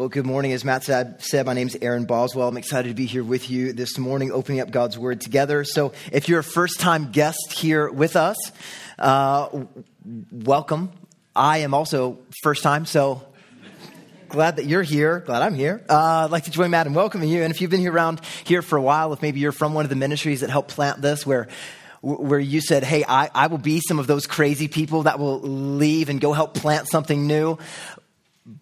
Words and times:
Well, 0.00 0.08
good 0.08 0.24
morning. 0.24 0.54
As 0.54 0.64
Matt 0.64 0.84
said, 0.84 1.44
my 1.44 1.52
name 1.52 1.66
is 1.66 1.76
Aaron 1.82 2.06
Boswell. 2.06 2.48
I'm 2.48 2.56
excited 2.56 2.88
to 2.88 2.94
be 2.94 3.04
here 3.04 3.22
with 3.22 3.50
you 3.50 3.74
this 3.74 3.98
morning, 3.98 4.32
opening 4.32 4.62
up 4.62 4.70
God's 4.70 4.96
Word 4.96 5.20
together. 5.20 5.62
So, 5.62 5.92
if 6.10 6.26
you're 6.26 6.38
a 6.38 6.42
first 6.42 6.80
time 6.80 7.12
guest 7.12 7.52
here 7.52 7.90
with 7.90 8.16
us, 8.16 8.38
uh, 8.98 9.50
welcome. 10.32 10.90
I 11.36 11.58
am 11.58 11.74
also 11.74 12.16
first 12.42 12.62
time, 12.62 12.86
so 12.86 13.20
glad 14.30 14.56
that 14.56 14.64
you're 14.64 14.82
here. 14.82 15.20
Glad 15.20 15.42
I'm 15.42 15.54
here. 15.54 15.84
Uh, 15.86 16.24
I'd 16.24 16.30
like 16.30 16.44
to 16.44 16.50
join 16.50 16.70
Matt 16.70 16.86
in 16.86 16.94
welcoming 16.94 17.28
you. 17.28 17.42
And 17.42 17.50
if 17.52 17.60
you've 17.60 17.70
been 17.70 17.80
here 17.80 17.92
around 17.92 18.22
here 18.44 18.62
for 18.62 18.78
a 18.78 18.82
while, 18.82 19.12
if 19.12 19.20
maybe 19.20 19.40
you're 19.40 19.52
from 19.52 19.74
one 19.74 19.84
of 19.84 19.90
the 19.90 19.96
ministries 19.96 20.40
that 20.40 20.48
helped 20.48 20.70
plant 20.70 21.02
this, 21.02 21.26
where 21.26 21.46
where 22.00 22.40
you 22.40 22.62
said, 22.62 22.82
Hey, 22.82 23.04
I, 23.06 23.28
I 23.34 23.48
will 23.48 23.58
be 23.58 23.80
some 23.86 23.98
of 23.98 24.06
those 24.06 24.26
crazy 24.26 24.68
people 24.68 25.02
that 25.02 25.18
will 25.18 25.40
leave 25.40 26.08
and 26.08 26.18
go 26.18 26.32
help 26.32 26.54
plant 26.54 26.88
something 26.88 27.26
new 27.26 27.58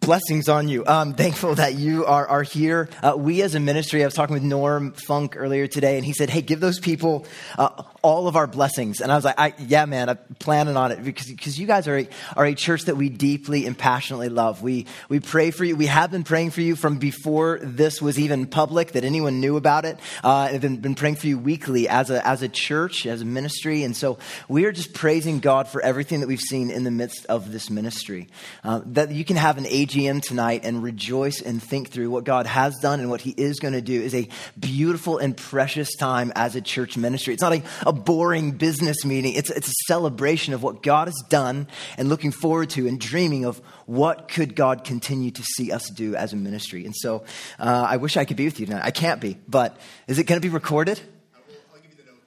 blessings 0.00 0.48
on 0.48 0.68
you. 0.68 0.84
I'm 0.86 1.14
thankful 1.14 1.54
that 1.54 1.74
you 1.74 2.04
are, 2.04 2.26
are 2.26 2.42
here. 2.42 2.90
Uh, 3.02 3.14
we 3.16 3.40
as 3.42 3.54
a 3.54 3.60
ministry, 3.60 4.02
I 4.02 4.06
was 4.06 4.14
talking 4.14 4.34
with 4.34 4.42
Norm 4.42 4.92
Funk 4.92 5.34
earlier 5.36 5.66
today, 5.66 5.96
and 5.96 6.04
he 6.04 6.12
said, 6.12 6.28
Hey, 6.28 6.42
give 6.42 6.60
those 6.60 6.78
people 6.78 7.26
uh, 7.56 7.82
all 8.02 8.28
of 8.28 8.36
our 8.36 8.46
blessings. 8.46 9.00
And 9.00 9.10
I 9.10 9.16
was 9.16 9.24
like, 9.24 9.36
I, 9.38 9.54
Yeah, 9.58 9.86
man, 9.86 10.10
I'm 10.10 10.18
planning 10.38 10.76
on 10.76 10.92
it 10.92 11.02
because, 11.02 11.26
because 11.26 11.58
you 11.58 11.66
guys 11.66 11.88
are 11.88 11.98
a, 11.98 12.08
are 12.36 12.44
a 12.44 12.54
church 12.54 12.82
that 12.82 12.96
we 12.96 13.08
deeply 13.08 13.66
and 13.66 13.76
passionately 13.76 14.28
love. 14.28 14.62
We, 14.62 14.86
we 15.08 15.20
pray 15.20 15.50
for 15.50 15.64
you. 15.64 15.74
We 15.74 15.86
have 15.86 16.10
been 16.10 16.24
praying 16.24 16.50
for 16.50 16.60
you 16.60 16.76
from 16.76 16.98
before 16.98 17.58
this 17.62 18.02
was 18.02 18.18
even 18.18 18.46
public, 18.46 18.92
that 18.92 19.04
anyone 19.04 19.40
knew 19.40 19.56
about 19.56 19.86
it. 19.86 19.98
Uh, 20.22 20.48
have 20.48 20.60
been, 20.60 20.76
been 20.76 20.96
praying 20.96 21.16
for 21.16 21.28
you 21.28 21.38
weekly 21.38 21.88
as 21.88 22.10
a, 22.10 22.26
as 22.26 22.42
a 22.42 22.48
church, 22.48 23.06
as 23.06 23.22
a 23.22 23.24
ministry. 23.24 23.84
And 23.84 23.96
so 23.96 24.18
we 24.48 24.66
are 24.66 24.72
just 24.72 24.92
praising 24.92 25.40
God 25.40 25.68
for 25.68 25.80
everything 25.80 26.20
that 26.20 26.26
we've 26.26 26.40
seen 26.40 26.70
in 26.70 26.84
the 26.84 26.90
midst 26.90 27.24
of 27.26 27.52
this 27.52 27.70
ministry. 27.70 28.28
Uh, 28.62 28.82
that 28.86 29.12
you 29.12 29.24
can 29.24 29.36
have 29.36 29.56
an 29.56 29.66
AGM 29.86 30.22
tonight 30.22 30.62
and 30.64 30.82
rejoice 30.82 31.40
and 31.40 31.62
think 31.62 31.90
through 31.90 32.10
what 32.10 32.24
God 32.24 32.46
has 32.46 32.76
done 32.78 33.00
and 33.00 33.10
what 33.10 33.20
He 33.20 33.30
is 33.30 33.60
going 33.60 33.74
to 33.74 33.80
do 33.80 34.00
is 34.00 34.14
a 34.14 34.28
beautiful 34.58 35.18
and 35.18 35.36
precious 35.36 35.94
time 35.96 36.32
as 36.34 36.56
a 36.56 36.60
church 36.60 36.96
ministry. 36.96 37.34
It's 37.34 37.42
not 37.42 37.52
a, 37.52 37.62
a 37.86 37.92
boring 37.92 38.52
business 38.52 39.04
meeting, 39.04 39.34
it's, 39.34 39.50
it's 39.50 39.68
a 39.68 39.74
celebration 39.86 40.54
of 40.54 40.62
what 40.62 40.82
God 40.82 41.08
has 41.08 41.22
done 41.28 41.68
and 41.96 42.08
looking 42.08 42.32
forward 42.32 42.70
to 42.70 42.88
and 42.88 42.98
dreaming 42.98 43.44
of 43.44 43.58
what 43.86 44.28
could 44.28 44.54
God 44.54 44.84
continue 44.84 45.30
to 45.30 45.42
see 45.42 45.72
us 45.72 45.88
do 45.90 46.14
as 46.14 46.32
a 46.32 46.36
ministry. 46.36 46.84
And 46.84 46.94
so 46.96 47.24
uh, 47.58 47.86
I 47.88 47.96
wish 47.98 48.16
I 48.16 48.24
could 48.24 48.36
be 48.36 48.44
with 48.44 48.58
you 48.60 48.66
tonight. 48.66 48.82
I 48.84 48.90
can't 48.90 49.20
be, 49.20 49.38
but 49.48 49.78
is 50.06 50.18
it 50.18 50.24
going 50.24 50.40
to 50.40 50.46
be 50.46 50.52
recorded? 50.52 51.00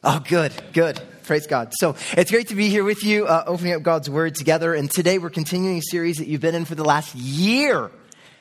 Oh, 0.03 0.19
good, 0.27 0.52
good. 0.73 0.99
Praise 1.31 1.47
God. 1.47 1.71
So 1.79 1.95
it's 2.17 2.29
great 2.29 2.49
to 2.49 2.55
be 2.55 2.67
here 2.67 2.83
with 2.83 3.05
you, 3.05 3.25
uh, 3.25 3.45
opening 3.47 3.71
up 3.71 3.83
God's 3.83 4.09
Word 4.09 4.35
together. 4.35 4.73
And 4.73 4.91
today 4.91 5.17
we're 5.17 5.29
continuing 5.29 5.77
a 5.77 5.81
series 5.81 6.17
that 6.17 6.27
you've 6.27 6.41
been 6.41 6.55
in 6.55 6.65
for 6.65 6.75
the 6.75 6.83
last 6.83 7.15
year. 7.15 7.89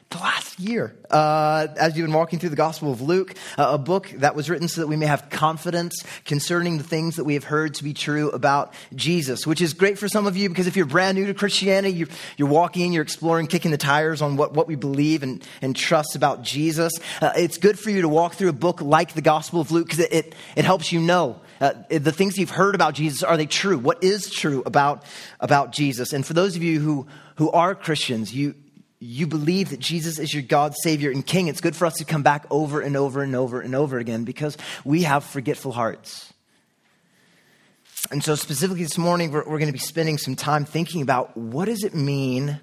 The 0.08 0.18
last 0.18 0.58
year, 0.58 0.96
uh, 1.08 1.68
as 1.76 1.96
you've 1.96 2.08
been 2.08 2.16
walking 2.16 2.40
through 2.40 2.48
the 2.48 2.56
Gospel 2.56 2.90
of 2.90 3.00
Luke, 3.00 3.36
uh, 3.56 3.68
a 3.74 3.78
book 3.78 4.12
that 4.16 4.34
was 4.34 4.50
written 4.50 4.66
so 4.66 4.80
that 4.80 4.88
we 4.88 4.96
may 4.96 5.06
have 5.06 5.30
confidence 5.30 6.04
concerning 6.24 6.78
the 6.78 6.82
things 6.82 7.14
that 7.14 7.22
we 7.22 7.34
have 7.34 7.44
heard 7.44 7.74
to 7.74 7.84
be 7.84 7.94
true 7.94 8.28
about 8.30 8.74
Jesus, 8.96 9.46
which 9.46 9.60
is 9.60 9.72
great 9.72 9.96
for 9.96 10.08
some 10.08 10.26
of 10.26 10.36
you 10.36 10.48
because 10.48 10.66
if 10.66 10.76
you're 10.76 10.84
brand 10.84 11.16
new 11.16 11.26
to 11.26 11.34
Christianity, 11.34 11.96
you're, 11.96 12.08
you're 12.38 12.48
walking, 12.48 12.92
you're 12.92 13.04
exploring, 13.04 13.46
kicking 13.46 13.70
the 13.70 13.78
tires 13.78 14.20
on 14.20 14.36
what, 14.36 14.52
what 14.52 14.66
we 14.66 14.74
believe 14.74 15.22
and, 15.22 15.46
and 15.62 15.76
trust 15.76 16.16
about 16.16 16.42
Jesus. 16.42 16.92
Uh, 17.22 17.30
it's 17.36 17.56
good 17.56 17.78
for 17.78 17.90
you 17.90 18.02
to 18.02 18.08
walk 18.08 18.34
through 18.34 18.48
a 18.48 18.52
book 18.52 18.82
like 18.82 19.12
the 19.12 19.22
Gospel 19.22 19.60
of 19.60 19.70
Luke 19.70 19.86
because 19.86 20.00
it, 20.00 20.12
it, 20.12 20.34
it 20.56 20.64
helps 20.64 20.90
you 20.90 21.00
know 21.00 21.40
uh, 21.60 21.74
the 21.90 22.12
things 22.12 22.38
you've 22.38 22.50
heard 22.50 22.74
about 22.74 22.94
Jesus, 22.94 23.22
are 23.22 23.36
they 23.36 23.46
true? 23.46 23.78
What 23.78 24.02
is 24.02 24.30
true 24.30 24.62
about, 24.64 25.04
about 25.40 25.72
Jesus? 25.72 26.12
And 26.12 26.24
for 26.24 26.32
those 26.32 26.56
of 26.56 26.62
you 26.62 26.80
who, 26.80 27.06
who 27.36 27.50
are 27.50 27.74
Christians, 27.74 28.34
you, 28.34 28.54
you 28.98 29.26
believe 29.26 29.70
that 29.70 29.80
Jesus 29.80 30.18
is 30.18 30.32
your 30.32 30.42
God, 30.42 30.74
Savior, 30.82 31.10
and 31.10 31.26
King, 31.26 31.48
it's 31.48 31.60
good 31.60 31.76
for 31.76 31.86
us 31.86 31.94
to 31.94 32.04
come 32.04 32.22
back 32.22 32.46
over 32.50 32.80
and 32.80 32.96
over 32.96 33.22
and 33.22 33.36
over 33.36 33.60
and 33.60 33.74
over 33.74 33.98
again 33.98 34.24
because 34.24 34.56
we 34.84 35.02
have 35.02 35.24
forgetful 35.24 35.72
hearts. 35.72 36.32
And 38.10 38.24
so, 38.24 38.34
specifically 38.34 38.82
this 38.82 38.98
morning, 38.98 39.30
we're, 39.30 39.44
we're 39.44 39.58
going 39.58 39.66
to 39.66 39.72
be 39.72 39.78
spending 39.78 40.18
some 40.18 40.36
time 40.36 40.64
thinking 40.64 41.02
about 41.02 41.36
what 41.36 41.66
does 41.66 41.84
it 41.84 41.94
mean 41.94 42.58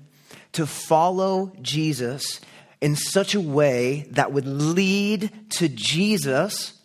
to 0.53 0.65
follow 0.65 1.53
Jesus 1.61 2.41
in 2.81 2.95
such 2.95 3.35
a 3.35 3.41
way 3.41 4.07
that 4.11 4.31
would 4.31 4.47
lead 4.47 5.31
to 5.51 5.69
Jesus 5.69 6.76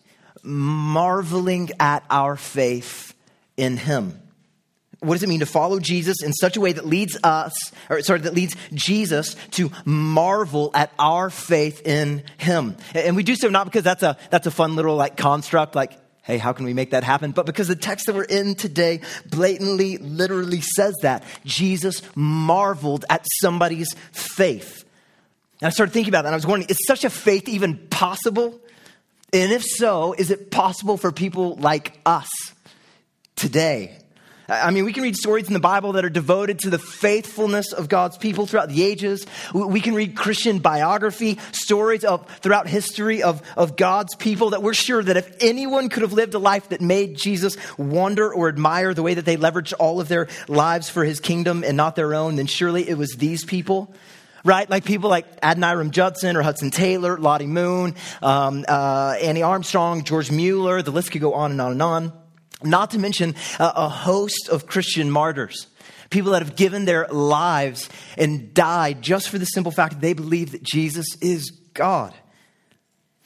marveling 0.42 1.70
at 1.78 2.04
our 2.10 2.36
faith 2.36 3.14
in 3.56 3.76
him. 3.76 4.18
What 5.00 5.14
does 5.14 5.24
it 5.24 5.28
mean 5.28 5.40
to 5.40 5.46
follow 5.46 5.80
Jesus 5.80 6.22
in 6.22 6.32
such 6.32 6.56
a 6.56 6.60
way 6.60 6.72
that 6.72 6.86
leads 6.86 7.18
us, 7.24 7.52
or 7.90 8.02
sorry, 8.02 8.20
that 8.20 8.34
leads 8.34 8.54
Jesus 8.72 9.34
to 9.52 9.72
marvel 9.84 10.70
at 10.74 10.92
our 10.96 11.28
faith 11.28 11.84
in 11.84 12.22
him? 12.38 12.76
And 12.94 13.16
we 13.16 13.24
do 13.24 13.34
so 13.34 13.48
not 13.48 13.64
because 13.64 13.82
that's 13.82 14.04
a, 14.04 14.16
that's 14.30 14.46
a 14.46 14.52
fun 14.52 14.76
little 14.76 14.94
like 14.94 15.16
construct, 15.16 15.74
like, 15.74 15.92
hey, 16.22 16.38
how 16.38 16.52
can 16.52 16.64
we 16.64 16.72
make 16.72 16.92
that 16.92 17.02
happen? 17.02 17.32
But 17.32 17.46
because 17.46 17.66
the 17.66 17.74
text 17.74 18.06
that 18.06 18.14
we're 18.14 18.22
in 18.22 18.54
today 18.54 19.00
blatantly, 19.28 19.98
literally 19.98 20.60
says 20.60 20.94
that. 21.02 21.24
Jesus 21.44 22.00
marveled 22.14 23.04
at 23.10 23.26
somebody's 23.40 23.92
faith. 24.12 24.84
And 25.60 25.66
I 25.66 25.70
started 25.70 25.92
thinking 25.92 26.12
about 26.12 26.22
that 26.22 26.28
and 26.28 26.34
I 26.34 26.36
was 26.36 26.46
wondering, 26.46 26.70
is 26.70 26.78
such 26.86 27.04
a 27.04 27.10
faith 27.10 27.48
even 27.48 27.76
possible? 27.88 28.60
And 29.32 29.50
if 29.52 29.62
so, 29.62 30.12
is 30.12 30.30
it 30.30 30.50
possible 30.50 30.96
for 30.96 31.10
people 31.10 31.56
like 31.56 31.98
us 32.04 32.28
today? 33.34 33.96
I 34.48 34.70
mean, 34.70 34.84
we 34.84 34.92
can 34.92 35.02
read 35.02 35.16
stories 35.16 35.46
in 35.46 35.54
the 35.54 35.60
Bible 35.60 35.92
that 35.92 36.04
are 36.04 36.10
devoted 36.10 36.58
to 36.60 36.70
the 36.70 36.78
faithfulness 36.78 37.72
of 37.72 37.88
God's 37.88 38.18
people 38.18 38.44
throughout 38.44 38.68
the 38.68 38.82
ages. 38.82 39.26
We 39.54 39.80
can 39.80 39.94
read 39.94 40.16
Christian 40.16 40.58
biography, 40.58 41.38
stories 41.52 42.04
of 42.04 42.26
throughout 42.40 42.66
history 42.66 43.22
of, 43.22 43.40
of 43.56 43.76
God's 43.76 44.14
people 44.16 44.50
that 44.50 44.62
we're 44.62 44.74
sure 44.74 45.02
that 45.02 45.16
if 45.16 45.34
anyone 45.40 45.88
could 45.88 46.02
have 46.02 46.12
lived 46.12 46.34
a 46.34 46.38
life 46.38 46.68
that 46.68 46.82
made 46.82 47.16
Jesus 47.16 47.56
wonder 47.78 48.32
or 48.34 48.48
admire 48.48 48.92
the 48.92 49.02
way 49.02 49.14
that 49.14 49.24
they 49.24 49.38
leveraged 49.38 49.72
all 49.78 50.00
of 50.00 50.08
their 50.08 50.28
lives 50.48 50.90
for 50.90 51.04
his 51.04 51.20
kingdom 51.20 51.64
and 51.64 51.76
not 51.76 51.96
their 51.96 52.12
own, 52.12 52.36
then 52.36 52.46
surely 52.46 52.86
it 52.86 52.98
was 52.98 53.12
these 53.12 53.44
people 53.46 53.94
right? 54.44 54.68
Like 54.68 54.84
people 54.84 55.10
like 55.10 55.40
Adoniram 55.40 55.90
Judson 55.90 56.36
or 56.36 56.42
Hudson 56.42 56.70
Taylor, 56.70 57.18
Lottie 57.18 57.46
Moon, 57.46 57.94
um, 58.20 58.64
uh, 58.68 59.16
Annie 59.20 59.42
Armstrong, 59.42 60.04
George 60.04 60.30
Mueller, 60.30 60.82
the 60.82 60.90
list 60.90 61.12
could 61.12 61.20
go 61.20 61.34
on 61.34 61.50
and 61.50 61.60
on 61.60 61.72
and 61.72 61.82
on. 61.82 62.12
Not 62.62 62.92
to 62.92 62.98
mention 62.98 63.34
uh, 63.58 63.72
a 63.74 63.88
host 63.88 64.48
of 64.48 64.66
Christian 64.66 65.10
martyrs. 65.10 65.66
People 66.10 66.32
that 66.32 66.42
have 66.42 66.56
given 66.56 66.84
their 66.84 67.08
lives 67.08 67.88
and 68.18 68.52
died 68.52 69.02
just 69.02 69.28
for 69.28 69.38
the 69.38 69.46
simple 69.46 69.72
fact 69.72 69.94
that 69.94 70.00
they 70.00 70.12
believe 70.12 70.52
that 70.52 70.62
Jesus 70.62 71.06
is 71.20 71.50
God. 71.74 72.14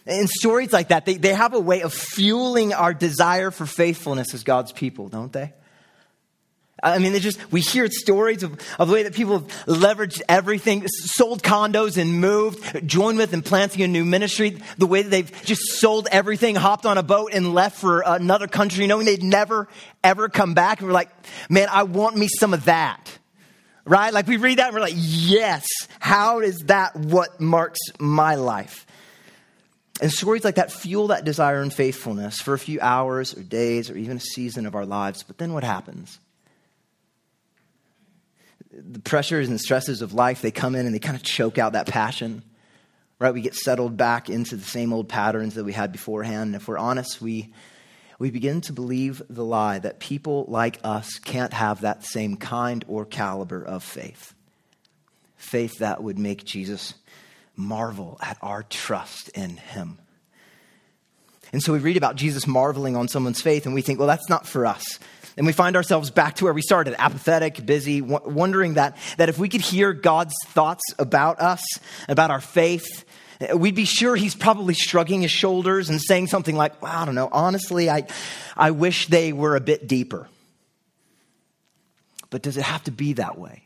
And 0.07 0.29
stories 0.29 0.73
like 0.73 0.89
that, 0.89 1.05
they, 1.05 1.17
they 1.17 1.35
have 1.35 1.53
a 1.53 1.61
way 1.61 1.83
of 1.83 1.93
fueling 1.93 2.73
our 2.73 2.95
desire 2.95 3.51
for 3.51 3.67
faithfulness 3.67 4.35
as 4.35 4.45
God's 4.45 4.71
people, 4.71 5.09
don't 5.09 5.33
they? 5.33 5.53
I 6.83 6.99
mean, 6.99 7.19
just, 7.21 7.51
we 7.51 7.63
hear 7.63 7.91
stories 7.91 8.43
of, 8.43 8.53
of 8.79 8.89
the 8.89 8.95
way 8.95 9.05
that 9.05 9.15
people 9.15 9.39
have 9.39 9.49
leveraged 9.67 10.21
everything, 10.29 10.87
sold 10.89 11.43
condos 11.43 11.97
and 11.97 12.21
moved, 12.21 12.87
joined 12.87 13.17
with 13.17 13.33
and 13.33 13.43
planting 13.43 13.81
a 13.83 13.89
new 13.89 14.05
ministry, 14.05 14.59
the 14.77 14.87
way 14.87 15.01
that 15.01 15.09
they've 15.09 15.43
just 15.45 15.63
sold 15.63 16.07
everything, 16.13 16.55
hopped 16.55 16.85
on 16.85 16.99
a 16.99 17.03
boat 17.03 17.31
and 17.33 17.55
left 17.55 17.79
for 17.79 18.03
another 18.07 18.47
country, 18.47 18.87
knowing 18.87 19.07
they'd 19.07 19.23
never, 19.23 19.69
ever 20.05 20.29
come 20.29 20.53
back. 20.53 20.81
And 20.81 20.89
we're 20.89 20.95
like, 20.95 21.09
man, 21.49 21.69
I 21.71 21.85
want 21.85 22.15
me 22.17 22.29
some 22.29 22.53
of 22.53 22.67
that. 22.67 23.11
Right? 23.87 24.13
Like 24.13 24.27
we 24.27 24.37
read 24.37 24.59
that 24.59 24.67
and 24.67 24.75
we're 24.75 24.81
like, 24.81 24.95
yes, 24.97 25.65
how 25.99 26.41
is 26.41 26.59
that 26.67 26.95
what 26.95 27.41
marks 27.41 27.79
my 27.99 28.35
life? 28.35 28.85
And 30.03 30.13
stories 30.13 30.45
like 30.45 30.57
that 30.57 30.73
fuel 30.73 31.07
that 31.07 31.25
desire 31.25 31.63
and 31.63 31.73
faithfulness 31.73 32.41
for 32.41 32.53
a 32.53 32.59
few 32.59 32.81
hours 32.83 33.35
or 33.35 33.43
days 33.43 33.89
or 33.89 33.97
even 33.97 34.19
a 34.19 34.21
season 34.21 34.67
of 34.67 34.75
our 34.75 34.85
lives. 34.85 35.23
But 35.23 35.39
then 35.39 35.55
what 35.55 35.65
happens? 35.65 36.19
The 38.77 39.01
pressures 39.01 39.49
and 39.49 39.61
stresses 39.61 40.03
of 40.03 40.13
life, 40.13 40.43
they 40.43 40.51
come 40.51 40.75
in 40.75 40.87
and 40.87 40.95
they 40.95 40.99
kind 40.99 41.17
of 41.17 41.23
choke 41.23 41.59
out 41.59 41.73
that 41.73 41.87
passion, 41.87 42.43
right? 43.19 43.33
We 43.33 43.41
get 43.41 43.55
settled 43.55 43.97
back 43.97 44.29
into 44.29 44.57
the 44.57 44.65
same 44.65 44.93
old 44.93 45.09
patterns 45.09 45.55
that 45.55 45.65
we 45.65 45.73
had 45.73 45.93
beforehand. 45.93 46.49
And 46.49 46.57
if 46.57 46.69
we're 46.69 46.79
honest, 46.79 47.21
we, 47.21 47.53
we 48.19 48.31
begin 48.31 48.61
to 48.63 48.73
believe 48.73 49.23
the 49.31 49.45
lie 49.45 49.79
that 49.79 49.99
people 49.99 50.45
like 50.49 50.79
us 50.85 51.19
can't 51.19 51.53
have 51.53 51.81
that 51.81 52.05
same 52.05 52.37
kind 52.37 52.85
or 52.89 53.05
caliber 53.05 53.63
of 53.63 53.83
faith. 53.83 54.35
Faith 55.37 55.79
that 55.79 56.03
would 56.03 56.19
make 56.19 56.45
Jesus 56.45 56.95
marvel 57.57 58.19
at 58.21 58.37
our 58.43 58.63
trust 58.63 59.31
in 59.31 59.57
him. 59.57 59.99
And 61.53 61.63
so 61.63 61.73
we 61.73 61.79
read 61.79 61.97
about 61.97 62.17
Jesus 62.17 62.47
marveling 62.47 62.97
on 62.97 63.09
someone's 63.09 63.41
faith, 63.41 63.67
and 63.67 63.75
we 63.75 63.81
think, 63.81 63.99
well, 63.99 64.09
that's 64.09 64.29
not 64.29 64.47
for 64.47 64.67
us. 64.67 64.99
And 65.37 65.47
we 65.47 65.53
find 65.53 65.77
ourselves 65.77 66.11
back 66.11 66.37
to 66.37 66.45
where 66.45 66.55
we 66.55 66.63
started, 66.63 66.95
apathetic, 66.99 67.65
busy, 67.65 68.01
w- 68.01 68.21
wondering 68.25 68.75
that, 68.75 68.97
that 69.19 69.29
if 69.29 69.39
we 69.39 69.49
could 69.49 69.61
hear 69.61 69.93
God's 69.93 70.35
thoughts 70.47 70.83
about 70.99 71.41
us, 71.41 71.63
about 72.09 72.31
our 72.31 72.41
faith, 72.41 73.05
eh, 73.41 73.53
we'd 73.53 73.75
be 73.75 73.85
sure 73.85 74.17
he's 74.17 74.35
probably 74.35 74.73
shrugging 74.73 75.21
his 75.21 75.31
shoulders 75.31 75.91
and 75.91 76.01
saying 76.01 76.29
something 76.29 76.57
like, 76.57 76.81
well, 76.81 76.93
I 76.93 77.05
don't 77.05 77.15
know, 77.15 77.29
honestly, 77.31 77.91
I, 77.91 78.07
I 78.57 78.71
wish 78.71 79.09
they 79.09 79.35
were 79.35 79.57
a 79.57 79.61
bit 79.61 79.87
deeper. 79.87 80.27
But 82.31 82.43
does 82.43 82.57
it 82.57 82.65
have 82.65 82.85
to 82.85 82.91
be 82.91 83.15
that 83.15 83.39
way? 83.39 83.65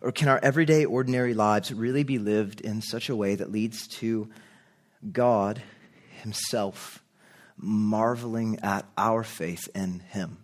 Or 0.00 0.12
can 0.12 0.28
our 0.28 0.38
everyday, 0.40 0.84
ordinary 0.84 1.34
lives 1.34 1.72
really 1.72 2.04
be 2.04 2.18
lived 2.18 2.60
in 2.60 2.82
such 2.82 3.08
a 3.08 3.16
way 3.16 3.34
that 3.34 3.50
leads 3.50 3.88
to 3.88 4.28
God 5.10 5.60
Himself 6.22 7.02
marveling 7.56 8.60
at 8.62 8.86
our 8.96 9.22
faith 9.22 9.68
in 9.74 10.00
Him? 10.00 10.38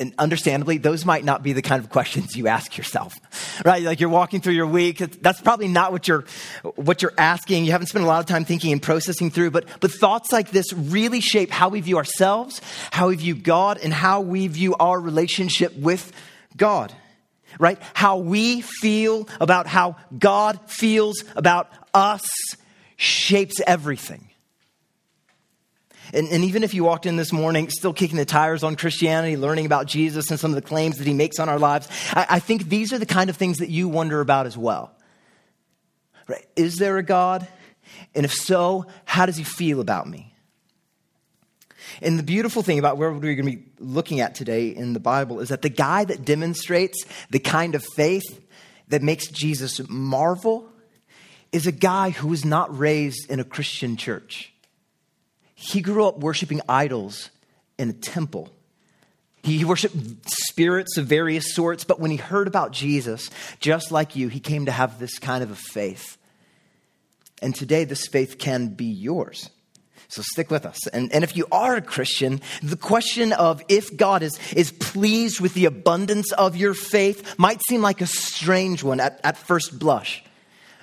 and 0.00 0.14
understandably, 0.18 0.78
those 0.78 1.04
might 1.04 1.24
not 1.24 1.42
be 1.42 1.52
the 1.52 1.60
kind 1.60 1.84
of 1.84 1.90
questions 1.90 2.34
you 2.34 2.48
ask 2.48 2.78
yourself, 2.78 3.14
right? 3.66 3.82
Like 3.82 4.00
you're 4.00 4.08
walking 4.08 4.40
through 4.40 4.54
your 4.54 4.66
week. 4.66 4.98
That's 4.98 5.42
probably 5.42 5.68
not 5.68 5.92
what 5.92 6.08
you're, 6.08 6.24
what 6.74 7.02
you're 7.02 7.12
asking. 7.18 7.66
You 7.66 7.72
haven't 7.72 7.88
spent 7.88 8.04
a 8.04 8.08
lot 8.08 8.20
of 8.20 8.26
time 8.26 8.46
thinking 8.46 8.72
and 8.72 8.82
processing 8.82 9.30
through, 9.30 9.50
but, 9.50 9.66
but 9.80 9.92
thoughts 9.92 10.32
like 10.32 10.50
this 10.50 10.72
really 10.72 11.20
shape 11.20 11.50
how 11.50 11.68
we 11.68 11.82
view 11.82 11.98
ourselves, 11.98 12.62
how 12.90 13.08
we 13.08 13.16
view 13.16 13.34
God, 13.34 13.78
and 13.82 13.92
how 13.92 14.22
we 14.22 14.48
view 14.48 14.74
our 14.80 14.98
relationship 14.98 15.76
with 15.76 16.10
God, 16.56 16.94
right? 17.58 17.78
How 17.92 18.16
we 18.16 18.62
feel 18.62 19.28
about 19.38 19.66
how 19.66 19.96
God 20.18 20.58
feels 20.66 21.22
about 21.36 21.70
us 21.92 22.22
shapes 22.96 23.60
everything. 23.66 24.29
And, 26.12 26.28
and, 26.28 26.44
even 26.44 26.64
if 26.64 26.74
you 26.74 26.84
walked 26.84 27.06
in 27.06 27.16
this 27.16 27.32
morning 27.32 27.70
still 27.70 27.92
kicking 27.92 28.16
the 28.16 28.24
tires 28.24 28.64
on 28.64 28.74
Christianity, 28.76 29.36
learning 29.36 29.66
about 29.66 29.86
Jesus 29.86 30.30
and 30.30 30.40
some 30.40 30.50
of 30.50 30.54
the 30.56 30.62
claims 30.62 30.98
that 30.98 31.06
he 31.06 31.14
makes 31.14 31.38
on 31.38 31.48
our 31.48 31.58
lives, 31.58 31.88
I, 32.12 32.26
I 32.30 32.38
think 32.40 32.68
these 32.68 32.92
are 32.92 32.98
the 32.98 33.06
kind 33.06 33.30
of 33.30 33.36
things 33.36 33.58
that 33.58 33.68
you 33.68 33.88
wonder 33.88 34.20
about 34.20 34.46
as 34.46 34.58
well. 34.58 34.92
Right? 36.26 36.46
Is 36.56 36.76
there 36.76 36.98
a 36.98 37.02
God? 37.02 37.46
And 38.14 38.24
if 38.24 38.32
so, 38.32 38.86
how 39.04 39.26
does 39.26 39.36
he 39.36 39.44
feel 39.44 39.80
about 39.80 40.08
me? 40.08 40.34
And 42.02 42.18
the 42.18 42.22
beautiful 42.22 42.62
thing 42.62 42.78
about 42.78 42.96
where 42.96 43.10
we're 43.10 43.20
going 43.20 43.36
to 43.36 43.42
be 43.42 43.64
looking 43.78 44.20
at 44.20 44.34
today 44.34 44.68
in 44.68 44.92
the 44.92 45.00
Bible 45.00 45.40
is 45.40 45.48
that 45.48 45.62
the 45.62 45.68
guy 45.68 46.04
that 46.04 46.24
demonstrates 46.24 47.04
the 47.30 47.38
kind 47.38 47.74
of 47.74 47.84
faith 47.84 48.40
that 48.88 49.02
makes 49.02 49.28
Jesus 49.28 49.80
marvel 49.88 50.68
is 51.52 51.66
a 51.66 51.72
guy 51.72 52.10
who 52.10 52.28
was 52.28 52.44
not 52.44 52.76
raised 52.76 53.30
in 53.30 53.40
a 53.40 53.44
Christian 53.44 53.96
church. 53.96 54.49
He 55.62 55.82
grew 55.82 56.06
up 56.06 56.20
worshiping 56.20 56.62
idols 56.70 57.28
in 57.78 57.90
a 57.90 57.92
temple. 57.92 58.48
He 59.42 59.62
worshiped 59.62 59.94
spirits 60.26 60.96
of 60.96 61.04
various 61.04 61.54
sorts, 61.54 61.84
but 61.84 62.00
when 62.00 62.10
he 62.10 62.16
heard 62.16 62.48
about 62.48 62.72
Jesus, 62.72 63.28
just 63.60 63.92
like 63.92 64.16
you, 64.16 64.28
he 64.28 64.40
came 64.40 64.64
to 64.64 64.72
have 64.72 64.98
this 64.98 65.18
kind 65.18 65.42
of 65.42 65.50
a 65.50 65.54
faith. 65.54 66.16
And 67.42 67.54
today, 67.54 67.84
this 67.84 68.06
faith 68.06 68.38
can 68.38 68.68
be 68.68 68.86
yours. 68.86 69.50
So 70.08 70.22
stick 70.22 70.50
with 70.50 70.64
us. 70.64 70.86
And, 70.86 71.12
and 71.12 71.22
if 71.24 71.36
you 71.36 71.46
are 71.52 71.76
a 71.76 71.82
Christian, 71.82 72.40
the 72.62 72.76
question 72.76 73.34
of 73.34 73.62
if 73.68 73.94
God 73.94 74.22
is, 74.22 74.38
is 74.56 74.72
pleased 74.72 75.40
with 75.40 75.52
the 75.52 75.66
abundance 75.66 76.32
of 76.32 76.56
your 76.56 76.72
faith 76.72 77.38
might 77.38 77.60
seem 77.68 77.82
like 77.82 78.00
a 78.00 78.06
strange 78.06 78.82
one 78.82 78.98
at, 78.98 79.20
at 79.24 79.36
first 79.36 79.78
blush. 79.78 80.24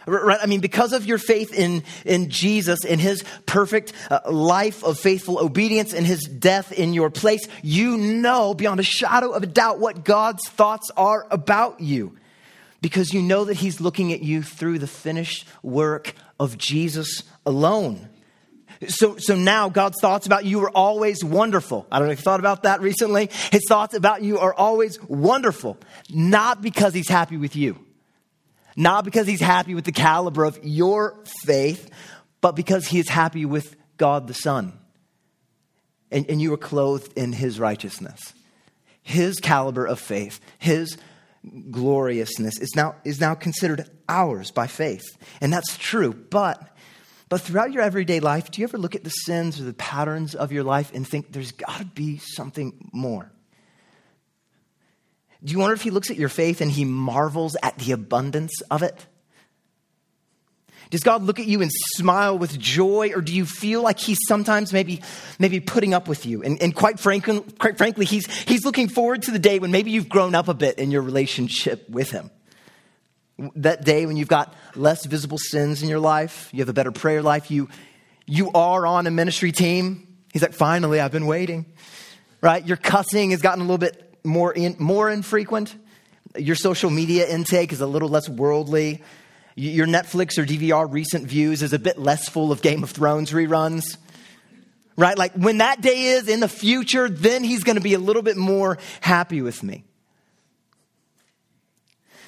Right? 0.08 0.40
I 0.42 0.46
mean, 0.46 0.62
because 0.62 0.94
of 0.94 1.06
your 1.06 1.18
faith 1.18 1.54
in, 1.54 1.84
in 2.06 2.30
Jesus, 2.30 2.86
in 2.86 2.98
his 2.98 3.26
perfect 3.46 3.92
uh, 4.10 4.22
life 4.32 4.82
of 4.86 4.98
faithful 4.98 5.38
obedience, 5.38 5.94
and 5.94 6.08
his 6.08 6.24
death 6.24 6.72
in 6.72 6.94
your 6.94 7.10
place, 7.10 7.46
you 7.62 7.98
know 7.98 8.54
beyond 8.54 8.80
a 8.80 8.84
shadow 8.84 9.32
of 9.32 9.44
a 9.44 9.48
doubt 9.48 9.80
what 9.80 10.06
God's 10.06 10.48
thoughts 10.48 10.90
are 10.96 11.28
about 11.30 11.82
you. 11.82 12.18
Because 12.82 13.14
you 13.14 13.22
know 13.22 13.46
that 13.46 13.56
he's 13.56 13.82
looking 13.82 14.14
at 14.14 14.22
you 14.22 14.44
through 14.44 14.80
the 14.80 14.88
finished 14.88 15.46
work 15.62 16.14
of 16.40 16.58
Jesus 16.58 17.24
alone. 17.46 18.08
So, 18.88 19.18
so 19.18 19.36
now 19.36 19.68
God's 19.68 20.00
thoughts 20.00 20.26
about 20.26 20.46
you 20.46 20.62
are 20.62 20.70
always 20.70 21.22
wonderful. 21.22 21.86
I 21.92 21.98
don't 22.00 22.08
know 22.08 22.14
if 22.14 22.20
you 22.20 22.24
thought 22.24 22.40
about 22.40 22.64
that 22.64 22.80
recently. 22.80 23.30
His 23.52 23.64
thoughts 23.68 23.96
about 23.96 24.22
you 24.22 24.40
are 24.40 24.54
always 24.54 25.02
wonderful, 25.02 25.78
not 26.10 26.62
because 26.62 26.94
he's 26.94 27.10
happy 27.10 27.36
with 27.36 27.56
you 27.56 27.87
not 28.78 29.04
because 29.04 29.26
he's 29.26 29.42
happy 29.42 29.74
with 29.74 29.86
the 29.86 29.92
caliber 29.92 30.46
of 30.46 30.60
your 30.64 31.18
faith, 31.44 31.90
but 32.40 32.56
because 32.56 32.88
he 32.88 33.00
is 33.00 33.10
happy 33.10 33.44
with 33.44 33.76
God 33.98 34.28
the 34.28 34.36
Son. 34.36 34.72
And, 36.12 36.30
and 36.30 36.40
you 36.40 36.54
are 36.54 36.58
clothed 36.58 37.12
in 37.18 37.34
his 37.34 37.60
righteousness. 37.60 38.34
His 39.02 39.40
caliber 39.40 39.86
of 39.86 40.00
faith, 40.00 40.40
his 40.60 40.96
gloriousness 41.72 42.60
is 42.60 42.76
now, 42.76 42.96
is 43.04 43.20
now 43.20 43.34
considered 43.34 43.90
ours 44.08 44.52
by 44.52 44.68
faith. 44.68 45.06
And 45.42 45.52
that's 45.52 45.76
true. 45.78 46.14
But, 46.14 46.78
but 47.30 47.42
throughout 47.42 47.72
your 47.72 47.82
everyday 47.82 48.20
life, 48.20 48.52
do 48.52 48.62
you 48.62 48.68
ever 48.68 48.78
look 48.78 48.96
at 48.96 49.04
the 49.04 49.10
sins 49.10 49.60
or 49.60 49.64
the 49.64 49.74
patterns 49.74 50.36
of 50.36 50.52
your 50.52 50.64
life 50.64 50.92
and 50.94 51.08
think 51.08 51.32
there's 51.32 51.52
got 51.52 51.80
to 51.80 51.86
be 51.86 52.20
something 52.20 52.90
more? 52.94 53.32
Do 55.44 55.52
you 55.52 55.60
wonder 55.60 55.74
if 55.74 55.82
he 55.82 55.92
looks 55.92 56.10
at 56.10 56.18
your 56.18 56.30
faith 56.30 56.62
and 56.62 56.72
he 56.72 56.86
marvels 56.86 57.56
at 57.62 57.78
the 57.78 57.92
abundance 57.92 58.62
of 58.72 58.84
it? 58.84 59.06
Does 60.90 61.02
God 61.02 61.24
look 61.24 61.40
at 61.40 61.48
you 61.48 61.62
and 61.62 61.72
smile 61.96 62.38
with 62.38 62.58
joy, 62.58 63.12
or 63.14 63.22
do 63.22 63.34
you 63.34 63.46
feel 63.46 63.82
like 63.82 64.00
He's 64.00 64.20
sometimes 64.28 64.72
maybe, 64.72 65.02
maybe 65.38 65.60
putting 65.60 65.94
up 65.94 66.08
with 66.08 66.26
you? 66.26 66.44
And, 66.44 66.62
and 66.62 66.74
quite, 66.74 67.00
frankly, 67.00 67.42
quite 67.60 67.78
frankly, 67.78 68.06
he's, 68.06 68.26
he's 68.44 68.64
looking 68.64 68.88
forward 68.88 69.24
to 69.24 69.32
the 69.32 69.40
day 69.40 69.60
when 69.60 69.72
maybe 69.72 69.92
you've 69.92 70.10
grown 70.10 70.34
up 70.34 70.48
a 70.48 70.54
bit 70.54 70.80
in 70.80 70.92
your 70.92 71.02
relationship 71.02 71.90
with 71.90 72.12
Him. 72.12 72.32
That 73.58 73.84
day 73.84 74.06
when 74.06 74.18
you've 74.18 74.30
got 74.30 74.54
less 74.76 75.06
visible 75.06 75.38
sins 75.38 75.84
in 75.84 75.90
your 75.90 76.00
life, 76.00 76.50
you 76.54 76.60
have 76.60 76.70
a 76.70 76.74
better 76.74 76.92
prayer 76.92 77.22
life, 77.22 77.52
you, 77.52 77.70
you 78.26 78.52
are 78.54 78.86
on 78.86 79.08
a 79.08 79.12
ministry 79.12 79.52
team. 79.52 80.08
He's 80.32 80.42
like, 80.42 80.54
finally, 80.54 81.00
I've 81.00 81.12
been 81.12 81.28
waiting. 81.28 81.66
Right? 82.40 82.66
Your 82.66 82.78
cussing 82.78 83.32
has 83.32 83.42
gotten 83.42 83.62
a 83.62 83.64
little 83.64 83.78
bit 83.78 84.07
more, 84.24 84.54
in, 84.54 84.76
more 84.80 85.10
infrequent. 85.10 85.76
Your 86.38 86.56
social 86.56 86.90
media 86.90 87.28
intake 87.28 87.72
is 87.72 87.82
a 87.82 87.88
little 87.88 88.10
less 88.10 88.30
worldly. 88.30 89.04
Your 89.56 89.88
Netflix 89.88 90.38
or 90.38 90.46
DVR 90.46 90.92
recent 90.92 91.28
views 91.28 91.64
is 91.64 91.74
a 91.74 91.80
bit 91.80 91.98
less 91.98 92.30
full 92.30 92.52
of 92.52 92.62
Game 92.62 92.84
of 92.84 92.92
Thrones 92.92 93.32
reruns. 93.32 93.98
Right? 94.96 95.18
Like 95.18 95.34
when 95.34 95.60
that 95.60 95.82
day 95.82 96.04
is 96.04 96.28
in 96.28 96.40
the 96.40 96.48
future, 96.48 97.10
then 97.10 97.44
he's 97.44 97.64
going 97.64 97.76
to 97.78 97.82
be 97.82 97.94
a 97.94 98.00
little 98.00 98.22
bit 98.22 98.38
more 98.38 98.78
happy 99.02 99.42
with 99.42 99.64
me. 99.64 99.84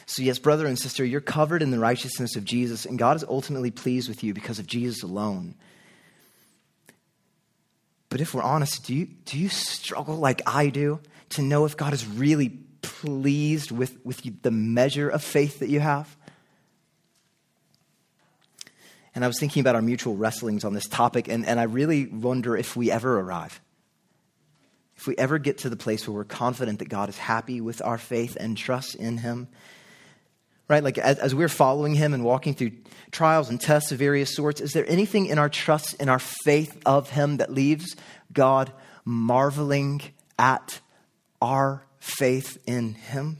So, 0.09 0.23
yes, 0.23 0.39
brother 0.39 0.65
and 0.65 0.77
sister, 0.77 1.05
you're 1.05 1.21
covered 1.21 1.61
in 1.61 1.69
the 1.69 1.77
righteousness 1.77 2.35
of 2.35 2.43
Jesus, 2.43 2.87
and 2.87 2.97
God 2.97 3.15
is 3.15 3.23
ultimately 3.23 3.69
pleased 3.69 4.09
with 4.09 4.23
you 4.23 4.33
because 4.33 4.57
of 4.57 4.65
Jesus 4.65 5.03
alone. 5.03 5.53
But 8.09 8.19
if 8.19 8.33
we're 8.33 8.41
honest, 8.41 8.85
do 8.85 8.95
you, 8.95 9.05
do 9.25 9.37
you 9.37 9.49
struggle 9.49 10.15
like 10.15 10.41
I 10.47 10.69
do 10.69 10.99
to 11.29 11.41
know 11.41 11.65
if 11.65 11.77
God 11.77 11.93
is 11.93 12.05
really 12.07 12.49
pleased 12.81 13.71
with, 13.71 13.97
with 14.05 14.41
the 14.41 14.51
measure 14.51 15.09
of 15.09 15.23
faith 15.23 15.59
that 15.59 15.69
you 15.69 15.79
have? 15.79 16.15
And 19.15 19.23
I 19.23 19.27
was 19.27 19.39
thinking 19.39 19.61
about 19.61 19.75
our 19.75 19.81
mutual 19.81 20.15
wrestlings 20.15 20.63
on 20.63 20.73
this 20.73 20.87
topic, 20.87 21.27
and, 21.27 21.45
and 21.45 21.59
I 21.59 21.63
really 21.63 22.05
wonder 22.05 22.55
if 22.55 22.75
we 22.75 22.91
ever 22.91 23.19
arrive. 23.19 23.59
If 24.95 25.07
we 25.07 25.17
ever 25.17 25.39
get 25.39 25.59
to 25.59 25.69
the 25.69 25.77
place 25.77 26.07
where 26.07 26.15
we're 26.15 26.25
confident 26.25 26.79
that 26.79 26.89
God 26.89 27.09
is 27.09 27.17
happy 27.17 27.61
with 27.61 27.81
our 27.81 27.97
faith 27.97 28.37
and 28.39 28.57
trust 28.57 28.95
in 28.95 29.17
Him, 29.17 29.47
right? 30.67 30.83
Like 30.83 30.97
as, 30.97 31.17
as, 31.19 31.33
we're 31.33 31.49
following 31.49 31.95
Him 31.95 32.13
and 32.13 32.23
walking 32.23 32.53
through 32.53 32.71
trials 33.11 33.49
and 33.49 33.59
tests 33.59 33.91
of 33.91 33.97
various 33.97 34.35
sorts, 34.35 34.61
is 34.61 34.73
there 34.73 34.89
anything 34.89 35.25
in 35.25 35.39
our 35.39 35.49
trust, 35.49 35.95
in 35.95 36.09
our 36.09 36.19
faith 36.19 36.81
of 36.85 37.09
Him 37.09 37.37
that 37.37 37.51
leaves 37.51 37.95
God 38.31 38.71
marveling 39.05 40.01
at 40.37 40.79
our 41.41 41.83
faith 41.99 42.57
in 42.65 42.93
Him? 42.93 43.39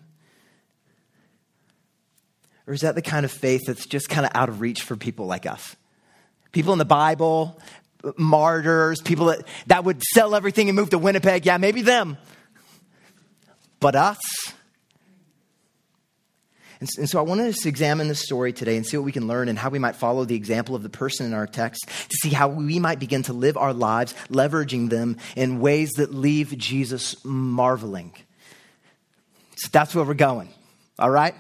Or 2.68 2.74
is 2.74 2.82
that 2.82 2.96
the 2.96 3.02
kind 3.02 3.26
of 3.26 3.32
faith 3.32 3.62
that's 3.66 3.86
just 3.86 4.10
kind 4.10 4.26
of 4.26 4.32
out 4.36 4.50
of 4.50 4.62
reach 4.62 4.84
for 4.84 4.96
people 4.96 5.26
like 5.26 5.46
us? 5.46 5.76
People 6.52 6.74
in 6.74 6.80
the 6.80 6.86
Bible, 6.86 7.60
martyrs, 8.18 9.02
people 9.02 9.28
that, 9.28 9.48
that 9.68 9.84
would 9.84 10.02
sell 10.14 10.36
everything 10.36 10.70
and 10.70 10.76
move 10.76 10.92
to 10.92 10.98
Winnipeg. 10.98 11.46
Yeah, 11.46 11.58
maybe 11.58 11.82
them. 11.82 12.18
But 13.80 13.96
us? 13.96 14.20
And, 16.80 16.90
and 16.98 17.10
so 17.10 17.20
I 17.20 17.22
want 17.22 17.42
us 17.42 17.58
to 17.60 17.70
examine 17.70 18.08
this 18.08 18.22
story 18.22 18.54
today 18.54 18.78
and 18.78 18.86
see 18.86 18.98
what 18.98 19.04
we 19.04 19.12
can 19.12 19.28
learn 19.28 19.50
and 19.50 19.60
how 19.60 19.70
we 19.70 19.80
might 19.80 19.96
follow 19.96 20.26
the 20.26 20.36
example 20.36 20.76
of 20.76 20.84
the 20.84 20.90
person 20.90 21.26
in 21.26 21.34
our 21.34 21.48
text 21.48 21.88
to 21.88 22.18
see 22.22 22.30
how 22.30 22.48
we 22.48 22.80
might 22.80 23.00
begin 23.00 23.24
to 23.24 23.34
live 23.34 23.58
our 23.58 23.74
lives, 23.74 24.14
leveraging 24.30 24.90
them 24.90 25.18
in 25.36 25.60
ways 25.60 25.92
that 25.98 26.14
leave 26.14 26.58
Jesus 26.58 27.24
marveling. 27.26 28.14
So 29.58 29.70
that's 29.72 29.94
where 29.94 30.06
we're 30.06 30.14
going. 30.14 30.50
All 30.98 31.10
right? 31.10 31.36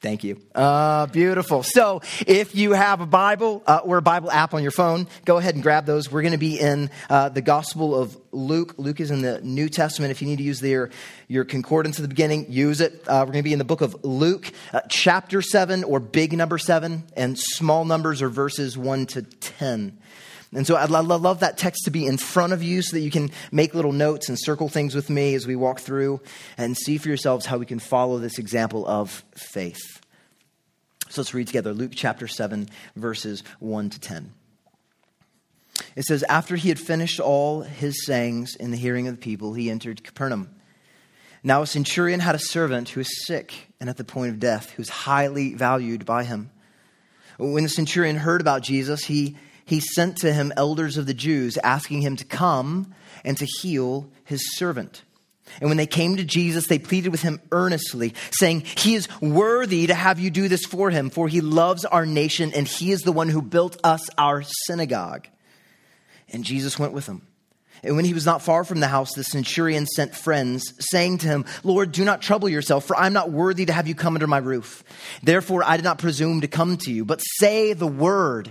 Thank 0.00 0.24
you. 0.24 0.40
Uh, 0.54 1.04
beautiful. 1.06 1.62
So, 1.62 2.00
if 2.26 2.54
you 2.54 2.72
have 2.72 3.02
a 3.02 3.06
Bible 3.06 3.62
uh, 3.66 3.80
or 3.84 3.98
a 3.98 4.02
Bible 4.02 4.30
app 4.30 4.54
on 4.54 4.62
your 4.62 4.70
phone, 4.70 5.06
go 5.26 5.36
ahead 5.36 5.54
and 5.54 5.62
grab 5.62 5.84
those. 5.84 6.10
We're 6.10 6.22
going 6.22 6.32
to 6.32 6.38
be 6.38 6.58
in 6.58 6.88
uh, 7.10 7.28
the 7.28 7.42
Gospel 7.42 7.94
of 7.94 8.16
Luke. 8.32 8.76
Luke 8.78 8.98
is 8.98 9.10
in 9.10 9.20
the 9.20 9.42
New 9.42 9.68
Testament. 9.68 10.10
If 10.10 10.22
you 10.22 10.28
need 10.28 10.38
to 10.38 10.42
use 10.42 10.60
their, 10.60 10.88
your 11.28 11.44
concordance 11.44 11.98
at 11.98 12.02
the 12.02 12.08
beginning, 12.08 12.46
use 12.48 12.80
it. 12.80 12.94
Uh, 13.06 13.24
we're 13.26 13.32
going 13.32 13.42
to 13.44 13.48
be 13.48 13.52
in 13.52 13.58
the 13.58 13.64
book 13.64 13.82
of 13.82 14.02
Luke, 14.02 14.50
uh, 14.72 14.80
chapter 14.88 15.42
7, 15.42 15.84
or 15.84 16.00
big 16.00 16.32
number 16.32 16.56
7, 16.56 17.04
and 17.14 17.38
small 17.38 17.84
numbers 17.84 18.22
are 18.22 18.30
verses 18.30 18.78
1 18.78 19.04
to 19.06 19.22
10. 19.22 19.98
And 20.52 20.66
so 20.66 20.74
I'd 20.74 20.90
love 20.90 21.40
that 21.40 21.58
text 21.58 21.84
to 21.84 21.92
be 21.92 22.06
in 22.06 22.16
front 22.16 22.52
of 22.52 22.62
you 22.62 22.82
so 22.82 22.96
that 22.96 23.02
you 23.02 23.10
can 23.10 23.30
make 23.52 23.72
little 23.72 23.92
notes 23.92 24.28
and 24.28 24.36
circle 24.38 24.68
things 24.68 24.96
with 24.96 25.08
me 25.08 25.34
as 25.34 25.46
we 25.46 25.54
walk 25.54 25.78
through 25.78 26.20
and 26.58 26.76
see 26.76 26.98
for 26.98 27.08
yourselves 27.08 27.46
how 27.46 27.58
we 27.58 27.66
can 27.66 27.78
follow 27.78 28.18
this 28.18 28.38
example 28.38 28.84
of 28.86 29.24
faith. 29.34 30.00
So 31.08 31.20
let's 31.20 31.34
read 31.34 31.46
together 31.46 31.72
Luke 31.72 31.92
chapter 31.94 32.26
7, 32.26 32.68
verses 32.96 33.44
1 33.60 33.90
to 33.90 34.00
10. 34.00 34.32
It 35.96 36.04
says, 36.04 36.24
After 36.24 36.56
he 36.56 36.68
had 36.68 36.78
finished 36.78 37.20
all 37.20 37.62
his 37.62 38.04
sayings 38.04 38.56
in 38.56 38.70
the 38.70 38.76
hearing 38.76 39.06
of 39.08 39.14
the 39.14 39.20
people, 39.20 39.54
he 39.54 39.70
entered 39.70 40.02
Capernaum. 40.02 40.50
Now 41.42 41.62
a 41.62 41.66
centurion 41.66 42.20
had 42.20 42.34
a 42.34 42.40
servant 42.40 42.90
who 42.90 43.00
was 43.00 43.26
sick 43.26 43.68
and 43.80 43.88
at 43.88 43.96
the 43.96 44.04
point 44.04 44.30
of 44.30 44.40
death, 44.40 44.70
who 44.70 44.80
was 44.80 44.88
highly 44.88 45.54
valued 45.54 46.04
by 46.04 46.24
him. 46.24 46.50
When 47.38 47.62
the 47.62 47.68
centurion 47.68 48.16
heard 48.16 48.40
about 48.40 48.62
Jesus, 48.62 49.04
he, 49.04 49.36
he 49.70 49.78
sent 49.78 50.16
to 50.18 50.32
him 50.32 50.52
elders 50.56 50.96
of 50.96 51.06
the 51.06 51.14
Jews, 51.14 51.56
asking 51.58 52.02
him 52.02 52.16
to 52.16 52.24
come 52.24 52.92
and 53.24 53.38
to 53.38 53.46
heal 53.46 54.10
his 54.24 54.56
servant. 54.56 55.04
And 55.60 55.70
when 55.70 55.76
they 55.76 55.86
came 55.86 56.16
to 56.16 56.24
Jesus, 56.24 56.66
they 56.66 56.80
pleaded 56.80 57.10
with 57.10 57.22
him 57.22 57.40
earnestly, 57.52 58.14
saying, 58.32 58.64
He 58.76 58.96
is 58.96 59.08
worthy 59.20 59.86
to 59.86 59.94
have 59.94 60.18
you 60.18 60.28
do 60.28 60.48
this 60.48 60.64
for 60.64 60.90
him, 60.90 61.08
for 61.08 61.28
he 61.28 61.40
loves 61.40 61.84
our 61.84 62.04
nation, 62.04 62.52
and 62.52 62.66
he 62.66 62.90
is 62.90 63.02
the 63.02 63.12
one 63.12 63.28
who 63.28 63.40
built 63.40 63.76
us 63.84 64.10
our 64.18 64.42
synagogue. 64.66 65.28
And 66.28 66.42
Jesus 66.42 66.76
went 66.76 66.92
with 66.92 67.06
them. 67.06 67.22
And 67.84 67.94
when 67.94 68.04
he 68.04 68.12
was 68.12 68.26
not 68.26 68.42
far 68.42 68.64
from 68.64 68.80
the 68.80 68.88
house, 68.88 69.14
the 69.14 69.22
centurion 69.22 69.86
sent 69.86 70.16
friends, 70.16 70.74
saying 70.90 71.18
to 71.18 71.28
him, 71.28 71.44
Lord, 71.62 71.92
do 71.92 72.04
not 72.04 72.22
trouble 72.22 72.48
yourself, 72.48 72.86
for 72.86 72.96
I 72.96 73.06
am 73.06 73.12
not 73.12 73.30
worthy 73.30 73.66
to 73.66 73.72
have 73.72 73.86
you 73.86 73.94
come 73.94 74.16
under 74.16 74.26
my 74.26 74.38
roof. 74.38 74.82
Therefore, 75.22 75.62
I 75.64 75.76
did 75.76 75.84
not 75.84 75.98
presume 75.98 76.40
to 76.40 76.48
come 76.48 76.76
to 76.78 76.92
you, 76.92 77.04
but 77.04 77.20
say 77.38 77.72
the 77.72 77.86
word, 77.86 78.50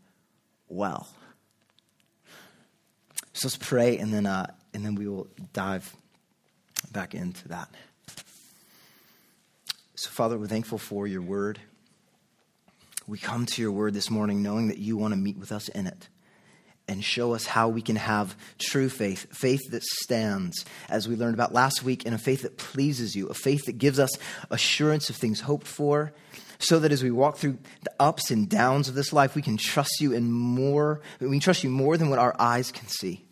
well. 0.71 1.07
So 3.33 3.47
let's 3.47 3.57
pray, 3.57 3.97
and 3.97 4.13
then, 4.13 4.25
uh, 4.25 4.47
and 4.73 4.85
then 4.85 4.95
we 4.95 5.07
will 5.07 5.27
dive 5.53 5.95
back 6.91 7.15
into 7.15 7.47
that. 7.49 7.69
So, 9.95 10.09
Father, 10.09 10.37
we're 10.37 10.47
thankful 10.47 10.77
for 10.77 11.07
your 11.07 11.21
word. 11.21 11.59
We 13.07 13.17
come 13.17 13.45
to 13.45 13.61
your 13.61 13.71
word 13.71 13.93
this 13.93 14.09
morning 14.09 14.41
knowing 14.41 14.67
that 14.67 14.77
you 14.77 14.97
want 14.97 15.13
to 15.13 15.17
meet 15.17 15.37
with 15.37 15.51
us 15.51 15.69
in 15.69 15.87
it 15.87 16.07
and 16.87 17.03
show 17.03 17.33
us 17.33 17.45
how 17.45 17.69
we 17.69 17.81
can 17.81 17.95
have 17.95 18.35
true 18.57 18.89
faith, 18.89 19.27
faith 19.31 19.61
that 19.71 19.83
stands, 19.83 20.65
as 20.89 21.07
we 21.07 21.15
learned 21.15 21.33
about 21.33 21.53
last 21.53 21.83
week, 21.83 22.05
and 22.05 22.13
a 22.13 22.17
faith 22.17 22.41
that 22.41 22.57
pleases 22.57 23.15
you, 23.15 23.27
a 23.27 23.33
faith 23.33 23.65
that 23.65 23.77
gives 23.77 23.99
us 23.99 24.09
assurance 24.49 25.09
of 25.09 25.15
things 25.15 25.39
hoped 25.39 25.67
for, 25.67 26.11
so 26.61 26.79
that 26.79 26.91
as 26.91 27.03
we 27.03 27.11
walk 27.11 27.37
through 27.37 27.57
the 27.83 27.93
ups 27.99 28.31
and 28.31 28.49
downs 28.49 28.87
of 28.87 28.95
this 28.95 29.11
life, 29.11 29.35
we 29.35 29.41
can 29.41 29.57
trust 29.57 29.99
you 29.99 30.13
in 30.13 30.31
more, 30.31 31.01
we 31.19 31.29
can 31.29 31.39
trust 31.39 31.63
you 31.63 31.69
more 31.69 31.97
than 31.97 32.09
what 32.09 32.19
our 32.19 32.35
eyes 32.39 32.71
can 32.71 32.87
see 32.87 33.25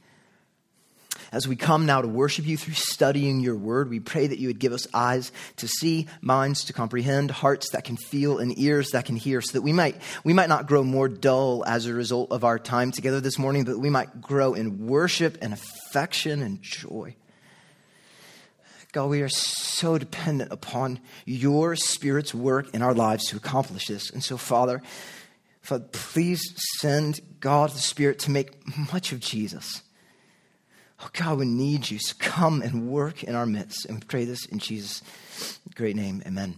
as 1.31 1.47
we 1.47 1.55
come 1.55 1.85
now 1.85 2.01
to 2.01 2.07
worship 2.07 2.45
you 2.45 2.57
through 2.57 2.73
studying 2.73 3.39
your 3.39 3.55
word, 3.55 3.89
we 3.89 3.99
pray 3.99 4.27
that 4.27 4.39
you 4.39 4.47
would 4.47 4.59
give 4.59 4.73
us 4.73 4.87
eyes 4.93 5.31
to 5.57 5.67
see, 5.67 6.07
minds 6.21 6.65
to 6.65 6.73
comprehend, 6.73 7.31
hearts 7.31 7.71
that 7.71 7.83
can 7.83 7.97
feel, 7.97 8.39
and 8.39 8.57
ears 8.57 8.91
that 8.91 9.05
can 9.05 9.15
hear, 9.15 9.41
so 9.41 9.53
that 9.53 9.61
we 9.61 9.73
might, 9.73 9.95
we 10.23 10.33
might 10.33 10.49
not 10.49 10.67
grow 10.67 10.83
more 10.83 11.07
dull 11.07 11.63
as 11.65 11.85
a 11.85 11.93
result 11.93 12.31
of 12.31 12.43
our 12.43 12.59
time 12.59 12.91
together 12.91 13.21
this 13.21 13.37
morning, 13.37 13.63
but 13.63 13.79
we 13.79 13.89
might 13.89 14.21
grow 14.21 14.53
in 14.53 14.87
worship 14.87 15.37
and 15.41 15.53
affection 15.53 16.41
and 16.41 16.61
joy. 16.61 17.15
God, 18.91 19.09
we 19.09 19.21
are 19.21 19.29
so 19.29 19.97
dependent 19.97 20.51
upon 20.51 20.99
your 21.25 21.75
Spirit's 21.75 22.33
work 22.33 22.73
in 22.73 22.81
our 22.81 22.93
lives 22.93 23.27
to 23.27 23.37
accomplish 23.37 23.87
this. 23.87 24.09
And 24.09 24.23
so, 24.23 24.35
Father, 24.35 24.81
Father, 25.61 25.85
please 25.91 26.41
send 26.79 27.19
God 27.39 27.69
the 27.69 27.79
Spirit 27.79 28.19
to 28.19 28.31
make 28.31 28.51
much 28.91 29.11
of 29.11 29.19
Jesus 29.19 29.83
Oh, 31.01 31.09
God, 31.13 31.39
we 31.39 31.45
need 31.45 31.89
you. 31.89 31.99
So 31.99 32.15
come 32.19 32.61
and 32.61 32.89
work 32.89 33.23
in 33.23 33.35
our 33.35 33.45
midst. 33.45 33.85
And 33.85 33.99
we 33.99 34.05
pray 34.05 34.25
this 34.25 34.45
in 34.45 34.59
Jesus' 34.59 35.01
great 35.75 35.95
name. 35.95 36.21
Amen. 36.25 36.55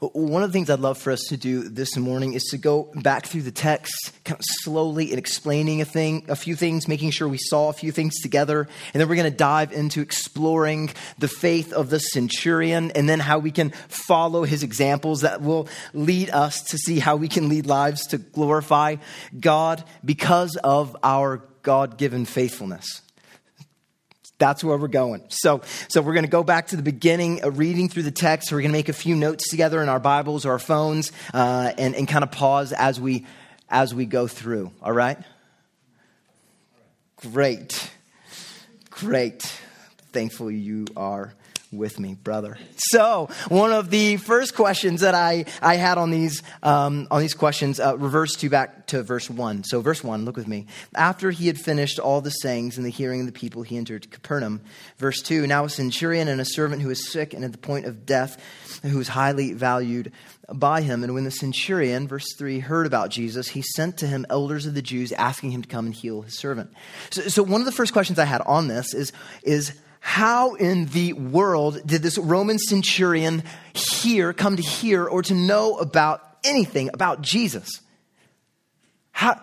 One 0.00 0.44
of 0.44 0.50
the 0.50 0.52
things 0.52 0.70
I'd 0.70 0.78
love 0.78 0.96
for 0.96 1.10
us 1.10 1.24
to 1.30 1.36
do 1.36 1.68
this 1.68 1.96
morning 1.96 2.34
is 2.34 2.44
to 2.50 2.56
go 2.56 2.84
back 2.94 3.26
through 3.26 3.42
the 3.42 3.50
text 3.50 4.12
kind 4.24 4.38
of 4.38 4.44
slowly 4.62 5.10
and 5.10 5.18
explaining 5.18 5.80
a 5.80 5.84
thing, 5.84 6.24
a 6.28 6.36
few 6.36 6.54
things, 6.54 6.86
making 6.86 7.10
sure 7.10 7.26
we 7.26 7.38
saw 7.38 7.68
a 7.68 7.72
few 7.72 7.90
things 7.90 8.20
together. 8.20 8.68
And 8.94 9.00
then 9.00 9.08
we're 9.08 9.16
going 9.16 9.28
to 9.28 9.36
dive 9.36 9.72
into 9.72 10.00
exploring 10.00 10.90
the 11.18 11.26
faith 11.26 11.72
of 11.72 11.90
the 11.90 11.98
centurion 11.98 12.92
and 12.92 13.08
then 13.08 13.18
how 13.18 13.40
we 13.40 13.50
can 13.50 13.70
follow 13.88 14.44
his 14.44 14.62
examples 14.62 15.22
that 15.22 15.42
will 15.42 15.68
lead 15.92 16.30
us 16.30 16.62
to 16.66 16.78
see 16.78 17.00
how 17.00 17.16
we 17.16 17.26
can 17.26 17.48
lead 17.48 17.66
lives 17.66 18.06
to 18.08 18.18
glorify 18.18 18.96
God 19.40 19.82
because 20.04 20.54
of 20.62 20.96
our 21.02 21.42
God 21.62 21.98
given 21.98 22.24
faithfulness. 22.24 23.02
That's 24.38 24.62
where 24.62 24.78
we're 24.78 24.88
going. 24.88 25.24
So, 25.28 25.62
so 25.88 26.00
we're 26.00 26.14
going 26.14 26.24
to 26.24 26.30
go 26.30 26.44
back 26.44 26.68
to 26.68 26.76
the 26.76 26.82
beginning, 26.82 27.44
uh, 27.44 27.50
reading 27.50 27.88
through 27.88 28.04
the 28.04 28.12
text. 28.12 28.52
We're 28.52 28.60
going 28.60 28.70
to 28.70 28.78
make 28.78 28.88
a 28.88 28.92
few 28.92 29.16
notes 29.16 29.50
together 29.50 29.82
in 29.82 29.88
our 29.88 29.98
Bibles 29.98 30.46
or 30.46 30.52
our 30.52 30.58
phones, 30.60 31.10
uh, 31.34 31.72
and, 31.76 31.96
and 31.96 32.06
kind 32.06 32.22
of 32.22 32.30
pause 32.30 32.72
as 32.72 33.00
we 33.00 33.26
as 33.68 33.94
we 33.94 34.06
go 34.06 34.26
through. 34.26 34.70
All 34.80 34.92
right. 34.92 35.18
Great, 37.16 37.90
great. 38.90 39.42
Thankful 40.12 40.50
you 40.50 40.86
are 40.96 41.34
with 41.70 41.98
me, 41.98 42.14
brother. 42.14 42.56
So, 42.76 43.28
one 43.48 43.72
of 43.72 43.90
the 43.90 44.16
first 44.16 44.54
questions 44.54 45.02
that 45.02 45.14
I, 45.14 45.44
I 45.60 45.76
had 45.76 45.98
on 45.98 46.10
these, 46.10 46.42
um, 46.62 47.06
on 47.10 47.20
these 47.20 47.34
questions 47.34 47.78
uh, 47.78 47.96
reverse 47.98 48.34
to 48.36 48.48
back 48.48 48.86
to 48.88 49.02
verse 49.02 49.28
1. 49.28 49.64
So, 49.64 49.80
verse 49.80 50.02
1, 50.02 50.24
look 50.24 50.36
with 50.36 50.48
me. 50.48 50.66
After 50.94 51.30
he 51.30 51.46
had 51.46 51.58
finished 51.58 51.98
all 51.98 52.20
the 52.20 52.30
sayings 52.30 52.78
in 52.78 52.84
the 52.84 52.90
hearing 52.90 53.20
of 53.20 53.26
the 53.26 53.32
people, 53.32 53.62
he 53.62 53.76
entered 53.76 54.10
Capernaum. 54.10 54.62
Verse 54.96 55.20
2 55.22 55.46
Now 55.46 55.64
a 55.64 55.68
centurion 55.68 56.28
and 56.28 56.40
a 56.40 56.44
servant 56.44 56.82
who 56.82 56.88
was 56.88 57.10
sick 57.10 57.34
and 57.34 57.44
at 57.44 57.52
the 57.52 57.58
point 57.58 57.86
of 57.86 58.06
death, 58.06 58.42
who 58.82 58.98
was 58.98 59.08
highly 59.08 59.52
valued 59.52 60.12
by 60.50 60.80
him. 60.80 61.04
And 61.04 61.14
when 61.14 61.24
the 61.24 61.30
centurion, 61.30 62.08
verse 62.08 62.34
3, 62.36 62.60
heard 62.60 62.86
about 62.86 63.10
Jesus, 63.10 63.48
he 63.48 63.62
sent 63.62 63.98
to 63.98 64.06
him 64.06 64.24
elders 64.30 64.66
of 64.66 64.74
the 64.74 64.82
Jews 64.82 65.12
asking 65.12 65.50
him 65.50 65.62
to 65.62 65.68
come 65.68 65.86
and 65.86 65.94
heal 65.94 66.22
his 66.22 66.38
servant. 66.38 66.72
So, 67.10 67.22
so 67.22 67.42
one 67.42 67.60
of 67.60 67.66
the 67.66 67.72
first 67.72 67.92
questions 67.92 68.18
I 68.18 68.24
had 68.24 68.40
on 68.42 68.68
this 68.68 68.94
is, 68.94 69.12
is 69.42 69.78
how 70.00 70.54
in 70.54 70.86
the 70.86 71.12
world 71.12 71.80
did 71.86 72.02
this 72.02 72.18
Roman 72.18 72.58
centurion 72.58 73.42
hear, 73.74 74.32
come 74.32 74.56
to 74.56 74.62
hear, 74.62 75.04
or 75.04 75.22
to 75.22 75.34
know 75.34 75.78
about 75.78 76.22
anything 76.44 76.90
about 76.94 77.20
Jesus? 77.20 77.68
How, 79.12 79.40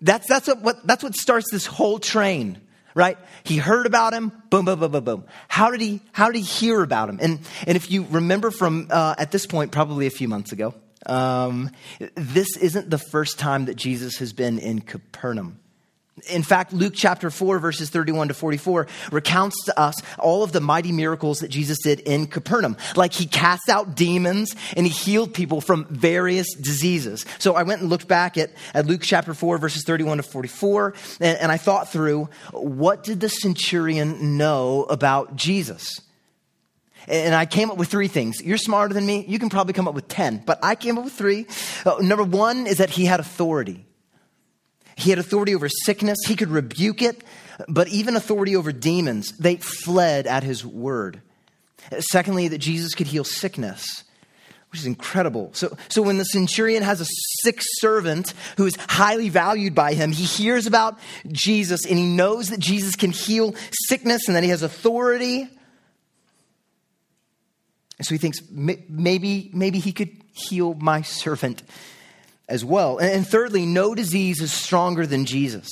that's, 0.00 0.28
that's, 0.28 0.48
what, 0.48 0.86
that's 0.86 1.02
what 1.02 1.14
starts 1.14 1.50
this 1.50 1.66
whole 1.66 1.98
train, 1.98 2.60
right? 2.94 3.16
He 3.44 3.56
heard 3.58 3.86
about 3.86 4.12
him, 4.12 4.32
boom, 4.50 4.64
boom, 4.64 4.80
boom, 4.80 4.92
boom, 4.92 5.04
boom. 5.04 5.24
How 5.48 5.70
did 5.70 5.80
he, 5.80 6.00
how 6.12 6.30
did 6.30 6.38
he 6.38 6.44
hear 6.44 6.82
about 6.82 7.08
him? 7.08 7.18
And, 7.22 7.40
and 7.66 7.76
if 7.76 7.90
you 7.90 8.06
remember 8.10 8.50
from, 8.50 8.88
uh, 8.90 9.14
at 9.18 9.30
this 9.30 9.46
point, 9.46 9.72
probably 9.72 10.06
a 10.06 10.10
few 10.10 10.28
months 10.28 10.52
ago, 10.52 10.74
um, 11.06 11.70
this 12.14 12.56
isn't 12.56 12.90
the 12.90 12.98
first 12.98 13.38
time 13.38 13.66
that 13.66 13.76
Jesus 13.76 14.16
has 14.18 14.32
been 14.32 14.58
in 14.58 14.80
Capernaum. 14.80 15.60
In 16.30 16.42
fact, 16.42 16.72
Luke 16.72 16.94
chapter 16.96 17.30
4, 17.30 17.58
verses 17.58 17.90
31 17.90 18.28
to 18.28 18.34
44, 18.34 18.86
recounts 19.12 19.64
to 19.66 19.78
us 19.78 19.94
all 20.18 20.42
of 20.42 20.50
the 20.50 20.62
mighty 20.62 20.90
miracles 20.90 21.40
that 21.40 21.48
Jesus 21.48 21.78
did 21.82 22.00
in 22.00 22.26
Capernaum. 22.26 22.78
Like 22.96 23.12
he 23.12 23.26
cast 23.26 23.68
out 23.68 23.94
demons 23.94 24.56
and 24.74 24.86
he 24.86 24.92
healed 24.92 25.34
people 25.34 25.60
from 25.60 25.84
various 25.90 26.54
diseases. 26.54 27.26
So 27.38 27.54
I 27.54 27.64
went 27.64 27.82
and 27.82 27.90
looked 27.90 28.08
back 28.08 28.38
at, 28.38 28.50
at 28.72 28.86
Luke 28.86 29.02
chapter 29.02 29.34
4, 29.34 29.58
verses 29.58 29.84
31 29.84 30.16
to 30.16 30.22
44, 30.22 30.94
and, 31.20 31.38
and 31.38 31.52
I 31.52 31.58
thought 31.58 31.92
through 31.92 32.30
what 32.52 33.04
did 33.04 33.20
the 33.20 33.28
centurion 33.28 34.38
know 34.38 34.84
about 34.84 35.36
Jesus? 35.36 36.00
And 37.08 37.34
I 37.34 37.44
came 37.44 37.70
up 37.70 37.76
with 37.76 37.88
three 37.88 38.08
things. 38.08 38.42
You're 38.42 38.56
smarter 38.56 38.94
than 38.94 39.04
me. 39.04 39.26
You 39.28 39.38
can 39.38 39.50
probably 39.50 39.74
come 39.74 39.86
up 39.86 39.94
with 39.94 40.08
10, 40.08 40.44
but 40.46 40.58
I 40.62 40.76
came 40.76 40.96
up 40.96 41.04
with 41.04 41.12
three. 41.12 41.46
Uh, 41.84 41.96
number 42.00 42.24
one 42.24 42.66
is 42.66 42.78
that 42.78 42.88
he 42.88 43.04
had 43.04 43.20
authority. 43.20 43.86
He 44.96 45.10
had 45.10 45.18
authority 45.18 45.54
over 45.54 45.68
sickness, 45.68 46.18
he 46.26 46.36
could 46.36 46.48
rebuke 46.48 47.02
it, 47.02 47.22
but 47.68 47.86
even 47.88 48.16
authority 48.16 48.56
over 48.56 48.72
demons, 48.72 49.36
they 49.36 49.56
fled 49.56 50.26
at 50.26 50.42
his 50.42 50.64
word. 50.64 51.20
Secondly, 52.00 52.48
that 52.48 52.58
Jesus 52.58 52.94
could 52.94 53.06
heal 53.06 53.22
sickness, 53.22 54.04
which 54.70 54.80
is 54.80 54.86
incredible. 54.86 55.50
So, 55.52 55.76
so 55.90 56.00
when 56.00 56.16
the 56.16 56.24
centurion 56.24 56.82
has 56.82 57.02
a 57.02 57.06
sick 57.42 57.60
servant 57.78 58.32
who 58.56 58.64
is 58.64 58.74
highly 58.88 59.28
valued 59.28 59.74
by 59.74 59.92
him, 59.92 60.12
he 60.12 60.24
hears 60.24 60.66
about 60.66 60.98
Jesus 61.30 61.84
and 61.84 61.98
he 61.98 62.06
knows 62.06 62.48
that 62.48 62.58
Jesus 62.58 62.96
can 62.96 63.10
heal 63.10 63.54
sickness 63.88 64.26
and 64.28 64.36
that 64.36 64.44
he 64.44 64.50
has 64.50 64.62
authority. 64.62 65.42
And 67.98 68.06
so 68.06 68.14
he 68.14 68.18
thinks 68.18 68.40
maybe, 68.50 69.50
maybe 69.52 69.78
he 69.78 69.92
could 69.92 70.10
heal 70.32 70.72
my 70.72 71.02
servant 71.02 71.62
as 72.48 72.64
well. 72.64 72.98
And 72.98 73.26
thirdly, 73.26 73.66
no 73.66 73.94
disease 73.94 74.40
is 74.40 74.52
stronger 74.52 75.06
than 75.06 75.24
Jesus. 75.24 75.68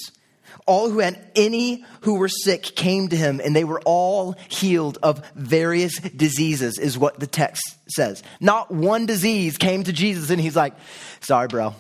All 0.66 0.88
who 0.88 1.00
had 1.00 1.23
any 1.37 1.85
who 2.02 2.14
were 2.14 2.28
sick 2.28 2.62
came 2.62 3.09
to 3.09 3.16
him, 3.16 3.40
and 3.45 3.54
they 3.54 3.64
were 3.64 3.83
all 3.85 4.35
healed 4.49 4.99
of 5.02 5.23
various 5.35 5.99
diseases, 5.99 6.78
is 6.78 6.97
what 6.97 7.21
the 7.21 7.26
text 7.26 7.62
says. 7.88 8.23
Not 8.40 8.71
one 8.71 9.04
disease 9.04 9.59
came 9.59 9.85
to 9.85 9.93
Jesus, 9.93 10.31
and 10.31 10.40
he's 10.40 10.57
like, 10.57 10.75
Sorry, 11.21 11.49
bro. 11.49 11.75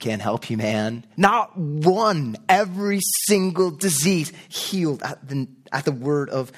Can't 0.00 0.20
help 0.20 0.50
you, 0.50 0.56
man. 0.56 1.04
Not 1.16 1.56
one. 1.56 2.36
Every 2.48 3.00
single 3.26 3.70
disease 3.70 4.32
healed 4.48 5.02
at 5.02 5.26
the, 5.26 5.48
at 5.72 5.84
the 5.84 5.92
word 5.92 6.28
of, 6.30 6.52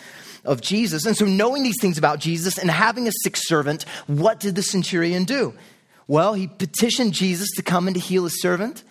of 0.45 0.63
Jesus. 0.63 1.05
And 1.05 1.17
so, 1.17 1.27
knowing 1.27 1.63
these 1.63 1.77
things 1.81 1.99
about 1.99 2.19
Jesus 2.19 2.59
and 2.59 2.71
having 2.71 3.07
a 3.07 3.13
sick 3.23 3.37
servant, 3.37 3.85
what 4.07 4.41
did 4.41 4.55
the 4.55 4.63
centurion 4.63 5.25
do? 5.25 5.55
Well, 6.09 6.35
he 6.35 6.47
petitioned 6.47 7.15
Jesus 7.15 7.51
to 7.57 7.63
come 7.63 7.89
and 7.89 7.95
to 7.95 8.01
heal 8.01 8.25
his 8.25 8.41
servant 8.41 8.85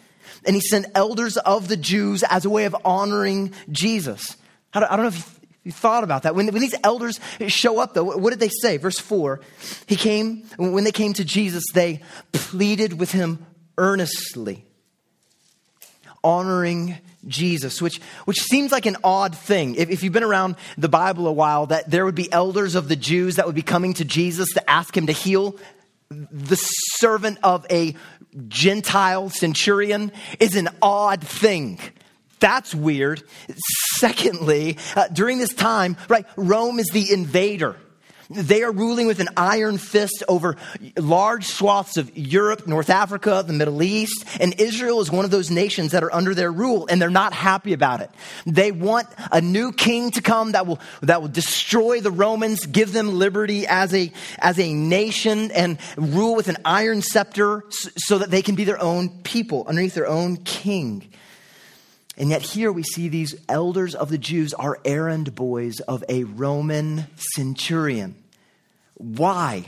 and 0.46 0.56
he 0.56 0.62
sent 0.62 0.88
elders 0.96 1.38
of 1.38 1.68
the 1.68 1.78
Jews 1.78 2.24
as 2.24 2.46
a 2.46 2.50
way 2.50 2.66
of 2.66 2.76
honoring 2.86 3.54
Jesus. 3.72 4.36
I 4.74 4.80
don't, 4.82 5.00
know 5.00 5.08
if 5.08 5.40
you 5.64 5.72
thought 5.72 6.04
about 6.04 6.24
that. 6.24 6.36
When, 6.36 6.48
when 6.48 6.62
these 6.62 6.76
elders 6.84 7.20
show 7.48 7.80
up, 7.80 7.94
though, 7.94 8.04
what 8.04 8.30
did 8.32 8.40
they 8.40 8.50
say? 8.50 8.78
Verse 8.78 9.00
4 9.00 9.40
He 9.88 9.96
came, 9.96 10.44
when 10.58 10.84
they 10.84 10.92
came 10.92 11.14
to 11.14 11.26
Jesus, 11.26 11.64
they 11.74 12.02
pleaded 12.34 13.00
with 13.00 13.12
him 13.12 13.46
earnestly, 13.78 14.66
honoring 16.24 16.98
Jesus, 17.26 17.82
which, 17.82 18.00
which 18.26 18.42
seems 18.42 18.72
like 18.72 18.86
an 18.86 18.98
odd 19.04 19.36
thing. 19.36 19.76
If, 19.76 19.90
if 19.90 20.04
you've 20.04 20.14
been 20.14 20.24
around 20.24 20.58
the 20.78 20.90
Bible 20.90 21.26
a 21.28 21.32
while, 21.32 21.68
that 21.68 21.90
there 21.90 22.06
would 22.06 22.16
be 22.16 22.32
elders 22.32 22.76
of 22.76 22.88
the 22.88 22.96
Jews 22.96 23.38
that 23.38 23.46
would 23.46 23.56
be 23.56 23.64
coming 23.64 23.94
to 23.96 24.06
Jesus 24.06 24.50
to 24.54 24.70
ask 24.70 24.96
him 24.96 25.08
to 25.08 25.14
heal 25.14 25.56
the 26.10 26.56
servant 26.56 27.40
of 27.44 27.66
a 27.70 27.96
Gentile 28.48 29.30
centurion 29.30 30.12
is 30.40 30.56
an 30.56 30.70
odd 30.82 31.22
thing. 31.26 31.80
That's 32.40 32.76
weird. 32.76 33.24
Secondly, 33.98 34.78
uh, 34.96 35.08
during 35.08 35.38
this 35.38 35.54
time, 35.54 35.98
right, 36.10 36.26
Rome 36.36 36.80
is 36.80 36.88
the 36.88 37.12
invader. 37.12 37.78
They 38.30 38.64
are 38.64 38.72
ruling 38.72 39.08
with 39.08 39.20
an 39.20 39.30
iron 39.38 39.78
fist 39.78 40.24
over 40.28 40.58
large 40.98 41.46
swaths 41.46 41.98
of 41.98 42.16
Europe, 42.18 42.68
North 42.68 42.90
Africa, 42.90 43.44
the 43.46 43.54
Middle 43.54 43.84
East, 43.84 44.26
and 44.40 44.60
Israel 44.60 45.00
is 45.02 45.12
one 45.12 45.26
of 45.26 45.32
those 45.32 45.52
nations 45.52 45.92
that 45.92 46.04
are 46.04 46.14
under 46.14 46.34
their 46.34 46.52
rule, 46.52 46.88
and 46.90 47.02
they're 47.02 47.10
not 47.10 47.34
happy 47.34 47.74
about 47.74 48.02
it. 48.02 48.10
They 48.46 48.72
want 48.72 49.08
a 49.32 49.42
new 49.42 49.72
king 49.72 50.12
to 50.12 50.22
come 50.22 50.54
that 50.54 50.66
will, 50.66 50.80
that 51.02 51.22
will 51.22 51.30
destroy 51.30 52.02
the 52.02 52.12
Romans, 52.12 52.66
give 52.66 52.94
them 52.94 53.20
liberty 53.20 53.68
as 53.68 53.94
a, 53.94 54.12
as 54.40 54.60
a 54.60 54.74
nation, 54.74 55.52
and 55.52 55.78
rule 55.98 56.36
with 56.36 56.48
an 56.48 56.58
iron 56.66 57.02
scepter 57.02 57.64
so 57.70 58.18
that 58.18 58.32
they 58.32 58.42
can 58.42 58.56
be 58.56 58.64
their 58.64 58.82
own 58.82 59.10
people 59.24 59.66
underneath 59.68 59.94
their 59.94 60.08
own 60.08 60.38
king. 60.38 61.08
And 62.18 62.30
yet, 62.30 62.42
here 62.42 62.72
we 62.72 62.84
see 62.84 63.10
these 63.10 63.36
elders 63.50 63.94
of 63.94 64.10
the 64.10 64.18
Jews 64.18 64.54
are 64.54 64.80
errand 64.86 65.36
boys 65.36 65.82
of 65.82 66.04
a 66.08 66.24
Roman 66.24 67.08
centurion. 67.18 68.16
Why? 68.94 69.66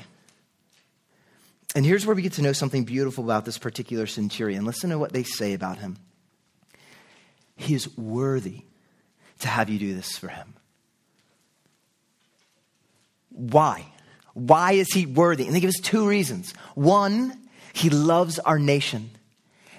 And 1.76 1.86
here's 1.86 2.06
where 2.06 2.16
we 2.16 2.22
get 2.22 2.34
to 2.34 2.42
know 2.42 2.54
something 2.54 2.86
beautiful 2.86 3.24
about 3.24 3.44
this 3.44 3.58
particular 3.58 4.08
centurion. 4.08 4.66
Listen 4.66 4.92
to 4.92 4.98
what 4.98 5.12
they 5.12 5.24
say 5.24 5.54
about 5.54 5.80
him. 5.80 5.98
He 7.58 7.74
is 7.74 7.96
worthy 7.98 8.62
to 9.40 9.48
have 9.48 9.70
you 9.70 9.78
do 9.78 9.94
this 9.94 10.18
for 10.18 10.30
him. 10.30 10.54
Why? 13.30 13.86
Why 14.34 14.74
is 14.74 14.88
he 14.94 15.06
worthy? 15.06 15.46
And 15.46 15.56
they 15.56 15.60
give 15.60 15.70
us 15.70 15.80
two 15.82 16.08
reasons. 16.08 16.54
One, 16.76 17.38
he 17.74 17.90
loves 17.90 18.40
our 18.40 18.58
nation. 18.58 19.10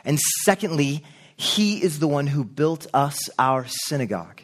And 0.05 0.19
secondly, 0.45 1.05
he 1.39 1.81
is 1.81 2.01
the 2.01 2.09
one 2.09 2.27
who 2.27 2.43
built 2.43 2.89
us 2.93 3.31
our 3.39 3.65
synagogue. 3.69 4.43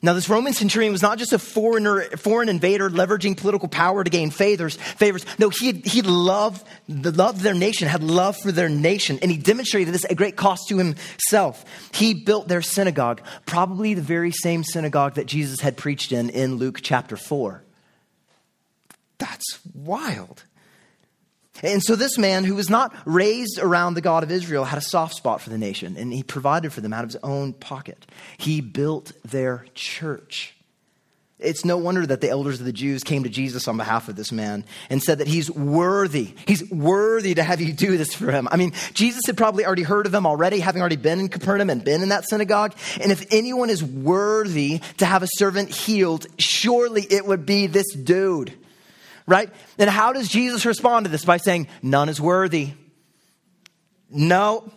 Now, 0.00 0.12
this 0.12 0.28
Roman 0.28 0.52
centurion 0.52 0.92
was 0.92 1.02
not 1.02 1.18
just 1.18 1.32
a 1.32 1.38
foreigner, 1.38 2.02
foreign 2.16 2.48
invader 2.48 2.88
leveraging 2.88 3.36
political 3.36 3.68
power 3.68 4.04
to 4.04 4.10
gain 4.10 4.30
favors. 4.30 4.76
favors. 4.76 5.26
No, 5.38 5.48
he, 5.48 5.72
he 5.72 6.02
loved, 6.02 6.64
loved 6.88 7.40
their 7.40 7.54
nation, 7.54 7.88
had 7.88 8.04
love 8.04 8.36
for 8.36 8.52
their 8.52 8.68
nation, 8.68 9.18
and 9.22 9.30
he 9.30 9.36
demonstrated 9.36 9.92
this 9.92 10.04
at 10.04 10.16
great 10.16 10.36
cost 10.36 10.68
to 10.68 10.78
himself. 10.78 11.64
He 11.92 12.14
built 12.14 12.46
their 12.46 12.62
synagogue, 12.62 13.22
probably 13.44 13.94
the 13.94 14.02
very 14.02 14.30
same 14.30 14.62
synagogue 14.62 15.14
that 15.14 15.26
Jesus 15.26 15.60
had 15.60 15.76
preached 15.76 16.12
in 16.12 16.30
in 16.30 16.56
Luke 16.56 16.78
chapter 16.80 17.16
4. 17.16 17.64
That's 19.18 19.58
wild. 19.74 20.44
And 21.62 21.82
so 21.82 21.94
this 21.96 22.18
man 22.18 22.44
who 22.44 22.54
was 22.54 22.68
not 22.68 22.94
raised 23.04 23.58
around 23.58 23.94
the 23.94 24.00
God 24.00 24.22
of 24.22 24.30
Israel 24.30 24.64
had 24.64 24.78
a 24.78 24.82
soft 24.82 25.14
spot 25.14 25.40
for 25.40 25.50
the 25.50 25.58
nation, 25.58 25.96
and 25.96 26.12
he 26.12 26.22
provided 26.22 26.72
for 26.72 26.80
them 26.80 26.92
out 26.92 27.04
of 27.04 27.10
his 27.10 27.22
own 27.22 27.52
pocket. 27.52 28.04
He 28.38 28.60
built 28.60 29.12
their 29.24 29.64
church. 29.74 30.54
It's 31.38 31.64
no 31.64 31.76
wonder 31.76 32.06
that 32.06 32.20
the 32.20 32.30
elders 32.30 32.60
of 32.60 32.66
the 32.66 32.72
Jews 32.72 33.04
came 33.04 33.24
to 33.24 33.28
Jesus 33.28 33.68
on 33.68 33.76
behalf 33.76 34.08
of 34.08 34.16
this 34.16 34.32
man 34.32 34.64
and 34.88 35.02
said 35.02 35.18
that 35.18 35.26
he's 35.26 35.50
worthy. 35.50 36.34
He's 36.46 36.68
worthy 36.70 37.34
to 37.34 37.42
have 37.42 37.60
you 37.60 37.72
do 37.72 37.96
this 37.96 38.14
for 38.14 38.30
him. 38.30 38.48
I 38.50 38.56
mean, 38.56 38.72
Jesus 38.94 39.22
had 39.26 39.36
probably 39.36 39.66
already 39.66 39.82
heard 39.82 40.06
of 40.06 40.14
him 40.14 40.26
already, 40.26 40.60
having 40.60 40.80
already 40.80 40.96
been 40.96 41.20
in 41.20 41.28
Capernaum 41.28 41.70
and 41.70 41.84
been 41.84 42.02
in 42.02 42.08
that 42.10 42.28
synagogue. 42.28 42.74
And 43.00 43.12
if 43.12 43.26
anyone 43.32 43.68
is 43.68 43.82
worthy 43.82 44.80
to 44.98 45.06
have 45.06 45.22
a 45.22 45.28
servant 45.36 45.70
healed, 45.70 46.26
surely 46.38 47.02
it 47.02 47.26
would 47.26 47.44
be 47.44 47.66
this 47.66 47.92
dude 47.94 48.54
right? 49.26 49.50
And 49.78 49.90
how 49.90 50.12
does 50.12 50.28
Jesus 50.28 50.66
respond 50.66 51.06
to 51.06 51.10
this? 51.10 51.24
By 51.24 51.38
saying, 51.38 51.68
None 51.82 52.08
is 52.08 52.20
worthy. 52.20 52.72
No, 54.10 54.70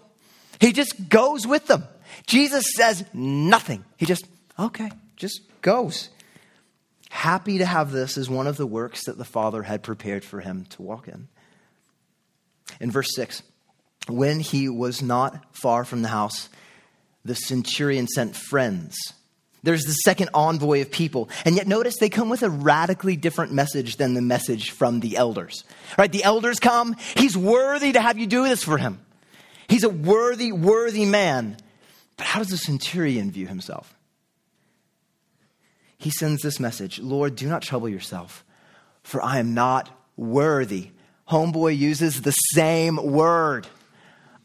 he 0.60 0.72
just 0.72 1.10
goes 1.10 1.46
with 1.46 1.68
them. 1.68 1.84
Jesus 2.26 2.66
says 2.76 3.06
nothing. 3.14 3.86
He 3.98 4.06
just, 4.06 4.26
okay, 4.58 4.90
just 5.16 5.42
goes. 5.62 6.10
Happy 7.10 7.60
to 7.60 7.66
have 7.66 7.92
this 7.92 8.18
as 8.18 8.30
one 8.30 8.48
of 8.48 8.58
the 8.58 8.66
works 8.66 9.06
that 9.06 9.18
the 9.18 9.26
Father 9.26 9.64
had 9.64 9.84
prepared 9.84 10.24
for 10.24 10.40
him 10.40 10.66
to 10.72 10.82
walk 10.82 11.08
in. 11.08 11.28
In 12.80 12.92
verse 12.92 13.08
6, 13.16 13.44
when 14.08 14.40
he 14.40 14.68
was 14.68 15.02
not 15.02 15.56
far 15.56 15.86
from 15.86 16.02
the 16.02 16.10
house, 16.10 16.50
the 17.24 17.36
centurion 17.36 18.08
sent 18.08 18.36
friends 18.36 18.98
there's 19.64 19.84
the 19.84 19.94
second 19.94 20.30
envoy 20.34 20.82
of 20.82 20.92
people. 20.92 21.30
And 21.46 21.56
yet 21.56 21.68
notice 21.68 21.96
they 22.00 22.10
come 22.10 22.30
with 22.30 22.44
a 22.44 22.50
radically 22.50 23.16
different 23.16 23.52
message 23.52 23.98
than 23.98 24.14
the 24.14 24.22
message 24.22 24.72
from 24.72 25.00
the 25.00 25.18
elders. 25.18 25.64
Right? 25.98 26.12
The 26.12 26.24
elders 26.24 26.60
come, 26.60 26.96
he's 27.16 27.36
worthy 27.36 27.92
to 27.94 28.02
have 28.02 28.18
you 28.18 28.28
do 28.28 28.44
this 28.44 28.64
for 28.64 28.78
him. 28.78 29.00
He's 29.68 29.84
a 29.84 29.90
worthy, 29.90 30.52
worthy 30.52 31.06
man. 31.06 31.58
But 32.16 32.28
how 32.28 32.40
does 32.40 32.50
the 32.50 32.58
centurion 32.58 33.32
view 33.32 33.48
himself? 33.48 33.94
He 35.98 36.12
sends 36.12 36.42
this 36.42 36.60
message 36.60 37.00
Lord, 37.00 37.36
do 37.36 37.48
not 37.48 37.62
trouble 37.62 37.90
yourself, 37.90 38.46
for 39.04 39.22
I 39.22 39.40
am 39.40 39.54
not 39.54 39.90
worthy. 40.16 40.92
Homeboy 41.30 41.78
uses 41.78 42.22
the 42.22 42.32
same 42.32 42.96
word. 42.96 43.68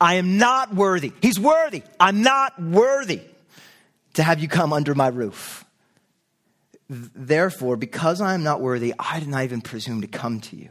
I 0.01 0.15
am 0.15 0.39
not 0.39 0.75
worthy. 0.75 1.13
He's 1.23 1.39
worthy. 1.39 1.85
I'm 2.01 2.23
not 2.23 2.61
worthy 2.61 3.21
to 4.15 4.23
have 4.23 4.41
you 4.41 4.49
come 4.49 4.73
under 4.73 4.95
my 4.95 5.09
roof. 5.09 5.65
Therefore, 6.89 7.77
because 7.77 8.21
I 8.21 8.35
am 8.35 8.43
not 8.43 8.61
worthy, 8.61 8.95
I 8.99 9.19
did 9.21 9.29
not 9.29 9.45
even 9.45 9.61
presume 9.61 10.03
to 10.03 10.07
come 10.07 10.41
to 10.41 10.57
you. 10.57 10.71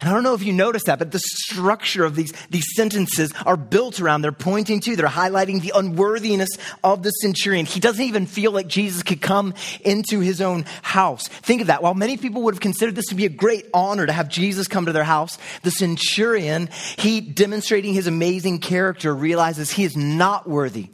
And 0.00 0.08
I 0.08 0.14
don't 0.14 0.22
know 0.22 0.34
if 0.34 0.42
you 0.42 0.52
noticed 0.52 0.86
that, 0.86 0.98
but 0.98 1.10
the 1.10 1.20
structure 1.20 2.04
of 2.04 2.14
these, 2.14 2.32
these 2.50 2.64
sentences 2.74 3.32
are 3.44 3.56
built 3.56 4.00
around, 4.00 4.22
they're 4.22 4.32
pointing 4.32 4.80
to, 4.80 4.96
they're 4.96 5.06
highlighting 5.06 5.60
the 5.60 5.72
unworthiness 5.74 6.48
of 6.82 7.02
the 7.02 7.10
centurion. 7.10 7.66
He 7.66 7.80
doesn't 7.80 8.02
even 8.02 8.26
feel 8.26 8.52
like 8.52 8.68
Jesus 8.68 9.02
could 9.02 9.20
come 9.20 9.54
into 9.82 10.20
his 10.20 10.40
own 10.40 10.64
house. 10.82 11.28
Think 11.28 11.60
of 11.60 11.66
that. 11.66 11.82
While 11.82 11.94
many 11.94 12.16
people 12.16 12.42
would 12.42 12.54
have 12.54 12.60
considered 12.60 12.94
this 12.94 13.06
to 13.06 13.14
be 13.14 13.26
a 13.26 13.30
great 13.30 13.66
honor 13.74 14.06
to 14.06 14.12
have 14.12 14.28
Jesus 14.28 14.66
come 14.66 14.86
to 14.86 14.92
their 14.92 15.04
house, 15.04 15.38
the 15.62 15.70
centurion, 15.70 16.68
he 16.96 17.20
demonstrating 17.20 17.92
his 17.92 18.06
amazing 18.06 18.60
character, 18.60 19.14
realizes 19.14 19.70
he 19.70 19.84
is 19.84 19.96
not 19.96 20.48
worthy 20.48 20.88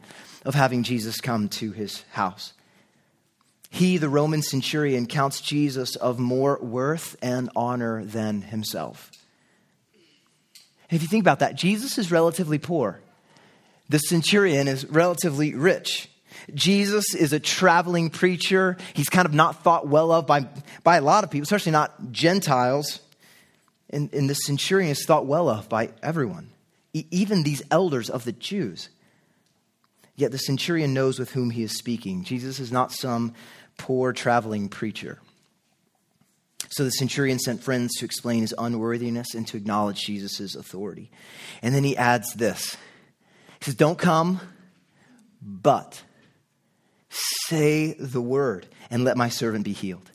of 0.49 0.55
having 0.55 0.81
Jesus 0.81 1.21
come 1.21 1.47
to 1.47 1.71
his 1.71 2.01
house. 2.09 2.53
He, 3.69 3.97
the 3.97 4.09
Roman 4.09 4.41
centurion, 4.41 5.05
counts 5.05 5.41
Jesus 5.41 5.95
of 5.95 6.17
more 6.17 6.57
worth 6.59 7.15
and 7.21 7.51
honor 7.55 8.03
than 8.03 8.41
himself. 8.41 9.11
And 10.89 10.95
if 10.95 11.03
you 11.03 11.07
think 11.07 11.21
about 11.21 11.37
that, 11.39 11.53
Jesus 11.53 11.99
is 11.99 12.11
relatively 12.11 12.57
poor. 12.57 12.99
The 13.89 13.99
centurion 13.99 14.67
is 14.67 14.87
relatively 14.87 15.53
rich. 15.53 16.09
Jesus 16.55 17.13
is 17.13 17.31
a 17.31 17.39
traveling 17.39 18.09
preacher. 18.09 18.75
He's 18.95 19.07
kind 19.07 19.27
of 19.27 19.35
not 19.35 19.63
thought 19.63 19.87
well 19.87 20.11
of 20.11 20.25
by, 20.25 20.47
by 20.83 20.97
a 20.97 21.01
lot 21.01 21.23
of 21.23 21.29
people, 21.29 21.43
especially 21.43 21.73
not 21.73 22.11
Gentiles. 22.11 23.01
And, 23.91 24.11
and 24.15 24.27
the 24.27 24.33
centurion 24.33 24.89
is 24.89 25.05
thought 25.05 25.27
well 25.27 25.47
of 25.47 25.69
by 25.69 25.91
everyone, 26.01 26.49
e- 26.91 27.05
even 27.11 27.43
these 27.43 27.61
elders 27.69 28.09
of 28.09 28.25
the 28.25 28.31
Jews. 28.31 28.89
Yet 30.19 30.33
the 30.33 30.37
centurion 30.37 30.93
knows 30.93 31.17
with 31.17 31.31
whom 31.31 31.49
he 31.49 31.63
is 31.63 31.77
speaking. 31.77 32.25
Jesus 32.25 32.59
is 32.59 32.73
not 32.73 32.91
some 32.91 33.33
poor 33.77 34.11
traveling 34.11 34.67
preacher. 34.67 35.19
So 36.71 36.83
the 36.83 36.89
centurion 36.89 37.39
sent 37.39 37.63
friends 37.63 37.95
to 37.95 38.05
explain 38.05 38.41
his 38.41 38.53
unworthiness 38.57 39.33
and 39.33 39.47
to 39.47 39.55
acknowledge 39.55 40.03
Jesus' 40.03 40.55
authority. 40.55 41.09
And 41.61 41.73
then 41.73 41.85
he 41.85 41.95
adds 41.95 42.33
this 42.33 42.75
He 43.59 43.65
says, 43.65 43.75
Don't 43.75 43.97
come, 43.97 44.41
but 45.41 46.03
say 47.47 47.93
the 47.93 48.21
word 48.21 48.67
and 48.91 49.05
let 49.05 49.15
my 49.15 49.29
servant 49.29 49.63
be 49.63 49.71
healed. 49.71 50.08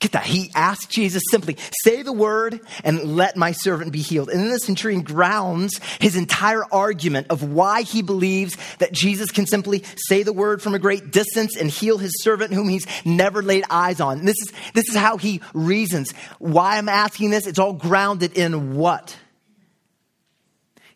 Get 0.00 0.12
that. 0.12 0.24
He 0.24 0.50
asked 0.54 0.88
Jesus 0.88 1.22
simply, 1.30 1.58
say 1.84 2.00
the 2.00 2.12
word 2.12 2.60
and 2.84 3.16
let 3.16 3.36
my 3.36 3.52
servant 3.52 3.92
be 3.92 4.00
healed. 4.00 4.30
And 4.30 4.40
then 4.40 4.48
the 4.48 4.58
centurion 4.58 5.02
grounds 5.02 5.78
his 6.00 6.16
entire 6.16 6.64
argument 6.72 7.26
of 7.28 7.42
why 7.42 7.82
he 7.82 8.00
believes 8.00 8.56
that 8.78 8.92
Jesus 8.92 9.30
can 9.30 9.44
simply 9.44 9.84
say 9.96 10.22
the 10.22 10.32
word 10.32 10.62
from 10.62 10.74
a 10.74 10.78
great 10.78 11.10
distance 11.10 11.54
and 11.54 11.68
heal 11.68 11.98
his 11.98 12.22
servant 12.22 12.54
whom 12.54 12.70
he's 12.70 12.86
never 13.04 13.42
laid 13.42 13.64
eyes 13.68 14.00
on. 14.00 14.20
And 14.20 14.28
this 14.28 14.40
is, 14.40 14.52
this 14.72 14.88
is 14.88 14.96
how 14.96 15.18
he 15.18 15.42
reasons. 15.52 16.12
Why 16.38 16.78
I'm 16.78 16.88
asking 16.88 17.28
this, 17.28 17.46
it's 17.46 17.58
all 17.58 17.74
grounded 17.74 18.38
in 18.38 18.76
what? 18.76 19.14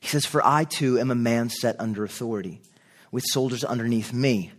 He 0.01 0.09
says, 0.09 0.25
For 0.25 0.45
I 0.45 0.65
too 0.65 0.99
am 0.99 1.11
a 1.11 1.15
man 1.15 1.51
set 1.51 1.77
under 1.79 2.05
authority, 2.05 2.63
with 3.11 3.25
soldiers 3.27 3.65
underneath 3.65 4.15
me. 4.15 4.53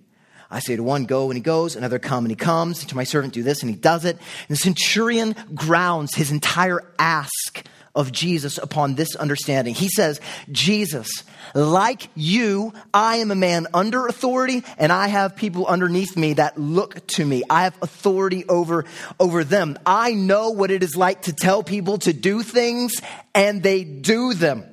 I 0.50 0.60
say 0.60 0.76
to 0.76 0.84
one, 0.84 1.06
go, 1.06 1.30
and 1.30 1.38
he 1.38 1.42
goes. 1.42 1.76
Another, 1.76 2.00
come, 2.00 2.26
and 2.26 2.32
he 2.32 2.36
comes. 2.36 2.86
To 2.86 2.96
my 2.96 3.04
servant, 3.04 3.34
do 3.34 3.44
this, 3.44 3.62
and 3.62 3.70
he 3.70 3.76
does 3.76 4.06
it. 4.06 4.18
And 4.18 4.50
the 4.50 4.62
centurion 4.62 5.36
grounds 5.54 6.16
his 6.16 6.32
entire 6.32 6.82
ask 7.00 7.66
of 7.96 8.12
Jesus 8.12 8.58
upon 8.58 8.96
this 8.96 9.16
understanding. 9.16 9.74
He 9.74 9.88
says, 9.88 10.20
Jesus, 10.52 11.24
like 11.54 12.10
you, 12.14 12.74
I 12.94 13.18
am 13.18 13.32
a 13.32 13.36
man 13.36 13.68
under 13.74 14.06
authority, 14.08 14.64
and 14.78 14.92
I 14.92 15.08
have 15.08 15.36
people 15.36 15.66
underneath 15.66 16.18
me 16.18 16.34
that 16.34 16.60
look 16.60 17.08
to 17.08 17.26
me. 17.26 17.44
I 17.50 17.64
have 17.64 17.78
authority 17.82 18.46
over, 18.50 18.86
over 19.20 19.46
them. 19.46 19.78
I 19.86 20.14
know 20.14 20.50
what 20.52 20.72
it 20.72 20.84
is 20.84 20.98
like 20.98 21.24
to 21.24 21.34
tell 21.34 21.64
people 21.64 21.98
to 22.00 22.12
do 22.12 22.44
things, 22.44 23.02
and 23.34 23.64
they 23.64 23.86
do 23.86 24.34
them 24.34 24.66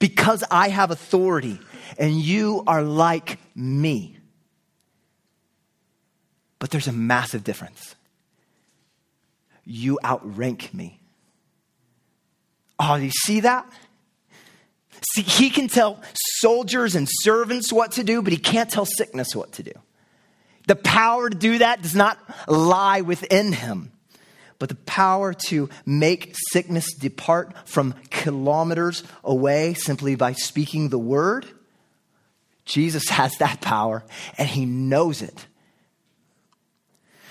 because 0.00 0.42
I 0.50 0.68
have 0.68 0.90
authority, 0.90 1.60
and 1.96 2.14
you 2.14 2.64
are 2.66 2.82
like 2.82 3.38
me. 3.54 4.17
But 6.58 6.70
there's 6.70 6.88
a 6.88 6.92
massive 6.92 7.44
difference. 7.44 7.94
You 9.64 9.98
outrank 10.04 10.72
me. 10.72 11.00
Oh, 12.78 12.96
you 12.96 13.10
see 13.10 13.40
that? 13.40 13.66
See, 15.14 15.22
he 15.22 15.50
can 15.50 15.68
tell 15.68 16.00
soldiers 16.40 16.94
and 16.94 17.08
servants 17.10 17.72
what 17.72 17.92
to 17.92 18.04
do, 18.04 18.22
but 18.22 18.32
he 18.32 18.38
can't 18.38 18.70
tell 18.70 18.86
sickness 18.86 19.34
what 19.34 19.52
to 19.52 19.62
do. 19.62 19.72
The 20.66 20.76
power 20.76 21.30
to 21.30 21.36
do 21.36 21.58
that 21.58 21.82
does 21.82 21.94
not 21.94 22.18
lie 22.46 23.00
within 23.00 23.52
him, 23.52 23.92
but 24.58 24.68
the 24.68 24.74
power 24.74 25.32
to 25.48 25.68
make 25.86 26.34
sickness 26.50 26.92
depart 26.94 27.54
from 27.66 27.94
kilometers 28.10 29.02
away 29.24 29.74
simply 29.74 30.14
by 30.14 30.32
speaking 30.32 30.88
the 30.88 30.98
word. 30.98 31.46
Jesus 32.64 33.08
has 33.08 33.34
that 33.38 33.60
power, 33.60 34.04
and 34.36 34.46
he 34.48 34.66
knows 34.66 35.22
it. 35.22 35.46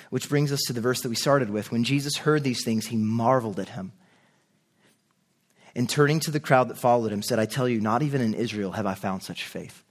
Which 0.09 0.29
brings 0.29 0.51
us 0.51 0.61
to 0.67 0.73
the 0.73 0.81
verse 0.81 1.01
that 1.01 1.09
we 1.09 1.15
started 1.15 1.49
with. 1.49 1.71
When 1.71 1.83
Jesus 1.83 2.17
heard 2.17 2.43
these 2.43 2.63
things, 2.63 2.87
he 2.87 2.95
marveled 2.95 3.59
at 3.59 3.69
him. 3.69 3.91
And 5.75 5.89
turning 5.89 6.19
to 6.21 6.31
the 6.31 6.39
crowd 6.39 6.69
that 6.69 6.77
followed 6.77 7.11
him, 7.11 7.21
said, 7.21 7.37
I 7.37 7.45
tell 7.45 7.69
you, 7.69 7.79
not 7.79 8.01
even 8.01 8.21
in 8.21 8.33
Israel 8.33 8.71
have 8.71 8.85
I 8.85 8.95
found 8.95 9.21
such 9.21 9.43
faith. 9.43 9.83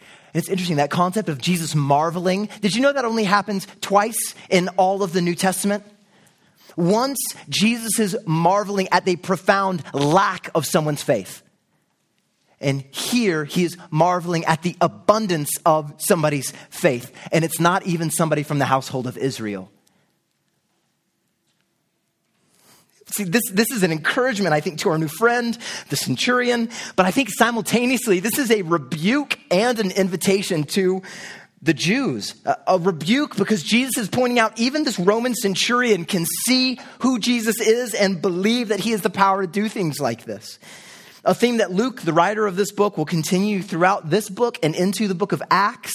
And 0.00 0.40
it's 0.40 0.48
interesting, 0.48 0.78
that 0.78 0.90
concept 0.90 1.28
of 1.28 1.40
Jesus 1.40 1.76
marveling. 1.76 2.48
Did 2.60 2.74
you 2.74 2.82
know 2.82 2.92
that 2.92 3.04
only 3.04 3.22
happens 3.22 3.68
twice 3.80 4.34
in 4.50 4.68
all 4.70 5.04
of 5.04 5.12
the 5.12 5.22
New 5.22 5.36
Testament? 5.36 5.84
Once, 6.76 7.18
Jesus 7.48 8.00
is 8.00 8.18
marveling 8.26 8.88
at 8.90 9.04
the 9.04 9.14
profound 9.14 9.84
lack 9.94 10.50
of 10.56 10.66
someone's 10.66 11.04
faith. 11.04 11.43
And 12.64 12.82
here 12.90 13.44
he 13.44 13.62
is 13.62 13.76
marveling 13.90 14.44
at 14.46 14.62
the 14.62 14.74
abundance 14.80 15.50
of 15.66 15.92
somebody's 15.98 16.52
faith. 16.70 17.12
And 17.30 17.44
it's 17.44 17.60
not 17.60 17.86
even 17.86 18.10
somebody 18.10 18.42
from 18.42 18.58
the 18.58 18.64
household 18.64 19.06
of 19.06 19.18
Israel. 19.18 19.70
See, 23.08 23.24
this, 23.24 23.42
this 23.52 23.70
is 23.70 23.82
an 23.82 23.92
encouragement, 23.92 24.54
I 24.54 24.60
think, 24.60 24.80
to 24.80 24.88
our 24.88 24.98
new 24.98 25.08
friend, 25.08 25.56
the 25.90 25.96
centurion, 25.96 26.70
but 26.96 27.06
I 27.06 27.10
think 27.10 27.28
simultaneously, 27.30 28.18
this 28.18 28.38
is 28.38 28.50
a 28.50 28.62
rebuke 28.62 29.38
and 29.50 29.78
an 29.78 29.90
invitation 29.92 30.64
to 30.64 31.02
the 31.62 31.74
Jews. 31.74 32.34
A, 32.44 32.56
a, 32.66 32.78
rebuke 32.78 33.36
because 33.36 33.62
Jesus 33.62 33.98
is 33.98 34.08
pointing 34.08 34.38
out 34.38 34.58
even 34.58 34.84
this 34.84 34.98
Roman 34.98 35.34
centurion 35.34 36.06
can 36.06 36.24
see 36.46 36.80
who 37.00 37.18
Jesus 37.18 37.60
is 37.60 37.94
and 37.94 38.20
believe 38.20 38.68
that 38.68 38.80
he 38.80 38.90
has 38.92 39.02
the 39.02 39.10
power 39.10 39.42
to 39.42 39.46
do 39.46 39.68
things 39.68 40.00
like 40.00 40.24
this 40.24 40.58
a 41.24 41.34
theme 41.34 41.58
that 41.58 41.72
Luke, 41.72 42.02
the 42.02 42.12
writer 42.12 42.46
of 42.46 42.56
this 42.56 42.72
book, 42.72 42.96
will 42.96 43.04
continue 43.04 43.62
throughout 43.62 44.10
this 44.10 44.28
book 44.28 44.58
and 44.62 44.74
into 44.74 45.08
the 45.08 45.14
book 45.14 45.32
of 45.32 45.42
Acts. 45.50 45.94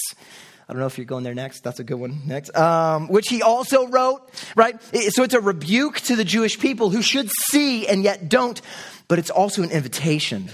I 0.68 0.72
don't 0.72 0.80
know 0.80 0.86
if 0.86 0.98
you're 0.98 1.04
going 1.04 1.24
there 1.24 1.34
next. 1.34 1.64
That's 1.64 1.80
a 1.80 1.84
good 1.84 1.98
one. 1.98 2.20
Next. 2.26 2.56
Um, 2.56 3.08
which 3.08 3.28
he 3.28 3.42
also 3.42 3.88
wrote, 3.88 4.22
right? 4.54 4.80
So 5.10 5.24
it's 5.24 5.34
a 5.34 5.40
rebuke 5.40 5.98
to 6.02 6.14
the 6.14 6.24
Jewish 6.24 6.60
people 6.60 6.90
who 6.90 7.02
should 7.02 7.28
see 7.50 7.88
and 7.88 8.04
yet 8.04 8.28
don't, 8.28 8.60
but 9.08 9.18
it's 9.18 9.30
also 9.30 9.62
an 9.64 9.72
invitation. 9.72 10.48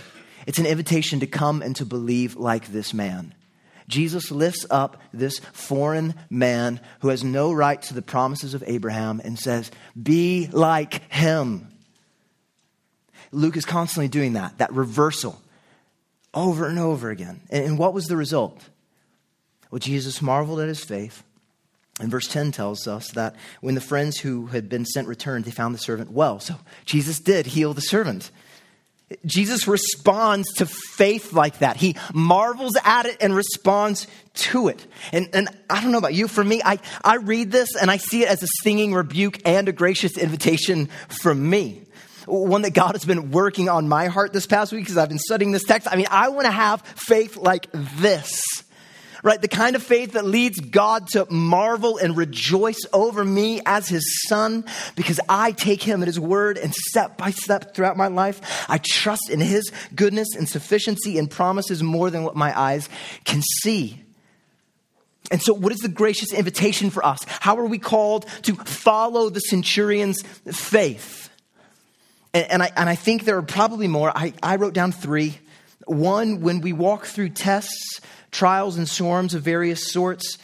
It's 0.46 0.58
an 0.58 0.64
invitation 0.64 1.20
to 1.20 1.26
come 1.26 1.60
and 1.60 1.76
to 1.76 1.84
believe 1.84 2.36
like 2.36 2.68
this 2.68 2.94
man. 2.94 3.34
Jesus 3.88 4.30
lifts 4.30 4.66
up 4.70 5.00
this 5.12 5.38
foreign 5.52 6.14
man 6.30 6.80
who 7.00 7.08
has 7.08 7.22
no 7.22 7.52
right 7.52 7.80
to 7.82 7.94
the 7.94 8.02
promises 8.02 8.54
of 8.54 8.64
Abraham 8.66 9.20
and 9.22 9.38
says, 9.38 9.70
Be 10.00 10.48
like 10.50 11.12
him. 11.12 11.68
Luke 13.36 13.56
is 13.56 13.66
constantly 13.66 14.08
doing 14.08 14.32
that, 14.32 14.58
that 14.58 14.72
reversal 14.72 15.40
over 16.32 16.66
and 16.66 16.78
over 16.78 17.10
again. 17.10 17.40
And, 17.50 17.78
what 17.78 17.94
was 17.94 18.06
the 18.06 18.16
result? 18.16 18.60
Well, 19.70 19.78
Jesus 19.78 20.22
marveled 20.22 20.60
at 20.60 20.68
his 20.68 20.82
faith. 20.82 21.22
And 22.00 22.10
verse 22.10 22.28
10 22.28 22.52
tells 22.52 22.86
us 22.86 23.10
that 23.12 23.36
when 23.60 23.74
the 23.74 23.80
friends 23.80 24.18
who 24.18 24.46
had 24.46 24.68
been 24.68 24.84
sent 24.84 25.08
returned, 25.08 25.44
they 25.44 25.50
found 25.50 25.74
the 25.74 25.78
servant 25.78 26.10
well. 26.10 26.40
So 26.40 26.54
Jesus 26.84 27.20
did 27.20 27.46
heal 27.46 27.72
the 27.72 27.80
servant. 27.80 28.30
Jesus 29.24 29.68
responds 29.68 30.52
to 30.54 30.66
faith 30.66 31.32
like 31.32 31.60
that. 31.60 31.76
He 31.76 31.96
marvels 32.12 32.76
at 32.84 33.06
it 33.06 33.16
and 33.20 33.34
responds 33.34 34.06
to 34.34 34.68
it. 34.68 34.84
And, 35.12 35.28
and 35.32 35.48
I 35.70 35.80
don't 35.80 35.92
know 35.92 35.98
about 35.98 36.12
you, 36.12 36.28
for 36.28 36.42
me, 36.42 36.60
I, 36.62 36.80
I 37.02 37.16
read 37.16 37.50
this 37.50 37.76
and 37.76 37.90
I 37.90 37.98
see 37.98 38.24
it 38.24 38.28
as 38.28 38.42
a 38.42 38.48
stinging 38.60 38.92
rebuke 38.92 39.38
and 39.44 39.68
a 39.68 39.72
gracious 39.72 40.18
invitation 40.18 40.88
from 41.08 41.48
me 41.48 41.85
one 42.26 42.62
that 42.62 42.74
God 42.74 42.92
has 42.92 43.04
been 43.04 43.30
working 43.30 43.68
on 43.68 43.88
my 43.88 44.06
heart 44.06 44.32
this 44.32 44.46
past 44.46 44.72
week 44.72 44.82
because 44.82 44.98
I've 44.98 45.08
been 45.08 45.18
studying 45.18 45.52
this 45.52 45.64
text. 45.64 45.88
I 45.90 45.96
mean, 45.96 46.06
I 46.10 46.28
want 46.28 46.46
to 46.46 46.52
have 46.52 46.82
faith 46.82 47.36
like 47.36 47.68
this, 47.72 48.42
right? 49.22 49.40
The 49.40 49.48
kind 49.48 49.76
of 49.76 49.82
faith 49.82 50.12
that 50.12 50.24
leads 50.24 50.58
God 50.58 51.06
to 51.08 51.26
marvel 51.30 51.98
and 51.98 52.16
rejoice 52.16 52.80
over 52.92 53.24
me 53.24 53.60
as 53.64 53.88
his 53.88 54.24
son 54.28 54.64
because 54.96 55.20
I 55.28 55.52
take 55.52 55.82
him 55.82 56.02
at 56.02 56.08
his 56.08 56.18
word 56.18 56.58
and 56.58 56.74
step 56.74 57.16
by 57.16 57.30
step 57.30 57.74
throughout 57.74 57.96
my 57.96 58.08
life, 58.08 58.66
I 58.68 58.78
trust 58.78 59.30
in 59.30 59.40
his 59.40 59.70
goodness 59.94 60.34
and 60.36 60.48
sufficiency 60.48 61.18
and 61.18 61.30
promises 61.30 61.82
more 61.82 62.10
than 62.10 62.24
what 62.24 62.34
my 62.34 62.58
eyes 62.58 62.88
can 63.24 63.42
see. 63.62 64.02
And 65.30 65.42
so, 65.42 65.52
what 65.54 65.72
is 65.72 65.78
the 65.78 65.88
gracious 65.88 66.32
invitation 66.32 66.90
for 66.90 67.04
us? 67.04 67.24
How 67.26 67.58
are 67.58 67.66
we 67.66 67.78
called 67.78 68.26
to 68.42 68.54
follow 68.54 69.28
the 69.28 69.40
centurion's 69.40 70.22
faith? 70.22 71.25
And, 72.36 72.50
and, 72.50 72.62
I, 72.62 72.70
and 72.76 72.88
I 72.88 72.96
think 72.96 73.24
there 73.24 73.38
are 73.38 73.42
probably 73.42 73.88
more. 73.88 74.12
I, 74.14 74.34
I 74.42 74.56
wrote 74.56 74.74
down 74.74 74.92
three. 74.92 75.38
One, 75.86 76.42
when 76.42 76.60
we 76.60 76.74
walk 76.74 77.06
through 77.06 77.30
tests, 77.30 78.00
trials, 78.30 78.76
and 78.76 78.86
storms 78.86 79.32
of 79.32 79.42
various 79.42 79.90
sorts, 79.90 80.36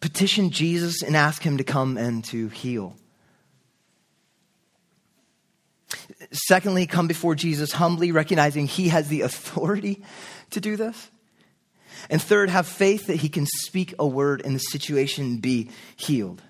petition 0.00 0.50
Jesus 0.50 1.02
and 1.02 1.16
ask 1.16 1.42
him 1.42 1.58
to 1.58 1.64
come 1.64 1.96
and 1.96 2.24
to 2.24 2.48
heal. 2.48 2.96
Secondly, 6.32 6.88
come 6.88 7.06
before 7.06 7.36
Jesus 7.36 7.70
humbly, 7.70 8.10
recognizing 8.10 8.66
he 8.66 8.88
has 8.88 9.06
the 9.06 9.20
authority 9.20 10.02
to 10.50 10.60
do 10.60 10.76
this. 10.76 11.08
And 12.10 12.20
third, 12.20 12.50
have 12.50 12.66
faith 12.66 13.06
that 13.06 13.16
he 13.16 13.28
can 13.28 13.46
speak 13.46 13.94
a 13.96 14.06
word 14.08 14.42
and 14.44 14.56
the 14.56 14.60
situation 14.60 15.24
and 15.24 15.42
be 15.42 15.70
healed. 15.94 16.42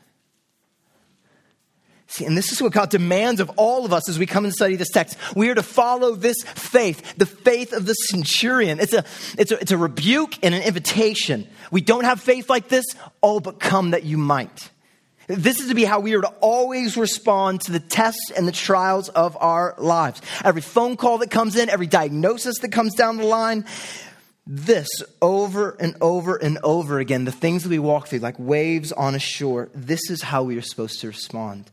See, 2.09 2.25
and 2.25 2.39
this 2.39 2.53
is 2.53 2.63
what 2.63 2.73
God 2.73 2.91
demands 2.91 3.41
of 3.41 3.51
all 3.57 3.85
of 3.85 3.93
us 3.93 4.09
as 4.09 4.19
we 4.19 4.27
come 4.27 4.45
and 4.45 4.55
study 4.55 4.77
this 4.77 4.91
text. 4.91 5.19
We 5.35 5.51
are 5.51 5.55
to 5.57 5.63
follow 5.63 6.15
this 6.15 6.37
faith, 6.43 7.17
the 7.17 7.27
faith 7.27 7.73
of 7.73 7.85
the 7.85 7.95
centurion. 7.95 8.79
It's 8.79 8.93
a, 8.93 9.05
it's 9.37 9.51
a, 9.51 9.61
it's 9.61 9.73
a 9.73 9.77
rebuke 9.77 10.39
and 10.43 10.55
an 10.55 10.63
invitation. 10.63 11.49
We 11.71 11.81
don't 11.81 12.05
have 12.05 12.21
faith 12.21 12.49
like 12.49 12.69
this. 12.69 12.85
Oh, 13.23 13.41
but 13.41 13.59
come 13.59 13.91
that 13.91 14.05
you 14.05 14.19
might. 14.19 14.71
This 15.27 15.59
is 15.59 15.69
to 15.69 15.75
be 15.75 15.85
how 15.85 15.99
we 15.99 16.15
are 16.15 16.21
to 16.21 16.33
always 16.41 16.97
respond 16.97 17.63
to 17.63 17.73
the 17.73 17.81
tests 17.81 18.31
and 18.37 18.47
the 18.47 18.53
trials 18.53 19.09
of 19.09 19.37
our 19.41 19.75
lives. 19.77 20.23
Every 20.45 20.63
phone 20.63 20.97
call 20.97 21.19
that 21.19 21.33
comes 21.33 21.57
in, 21.57 21.69
every 21.69 21.89
diagnosis 21.89 22.61
that 22.61 22.71
comes 22.71 22.95
down 22.95 23.17
the 23.17 23.27
line, 23.27 23.65
this 24.47 24.89
over 25.21 25.71
and 25.81 25.97
over 26.01 26.37
and 26.37 26.59
over 26.63 27.01
again, 27.01 27.25
the 27.25 27.33
things 27.33 27.65
that 27.65 27.71
we 27.71 27.81
walk 27.81 28.07
through, 28.07 28.21
like 28.21 28.39
waves 28.39 28.93
on 28.93 29.17
a 29.17 29.19
shore, 29.19 29.69
this 29.75 30.09
is 30.09 30.23
how 30.23 30.45
we 30.45 30.57
are 30.57 30.63
supposed 30.63 31.01
to 31.01 31.09
respond. 31.09 31.69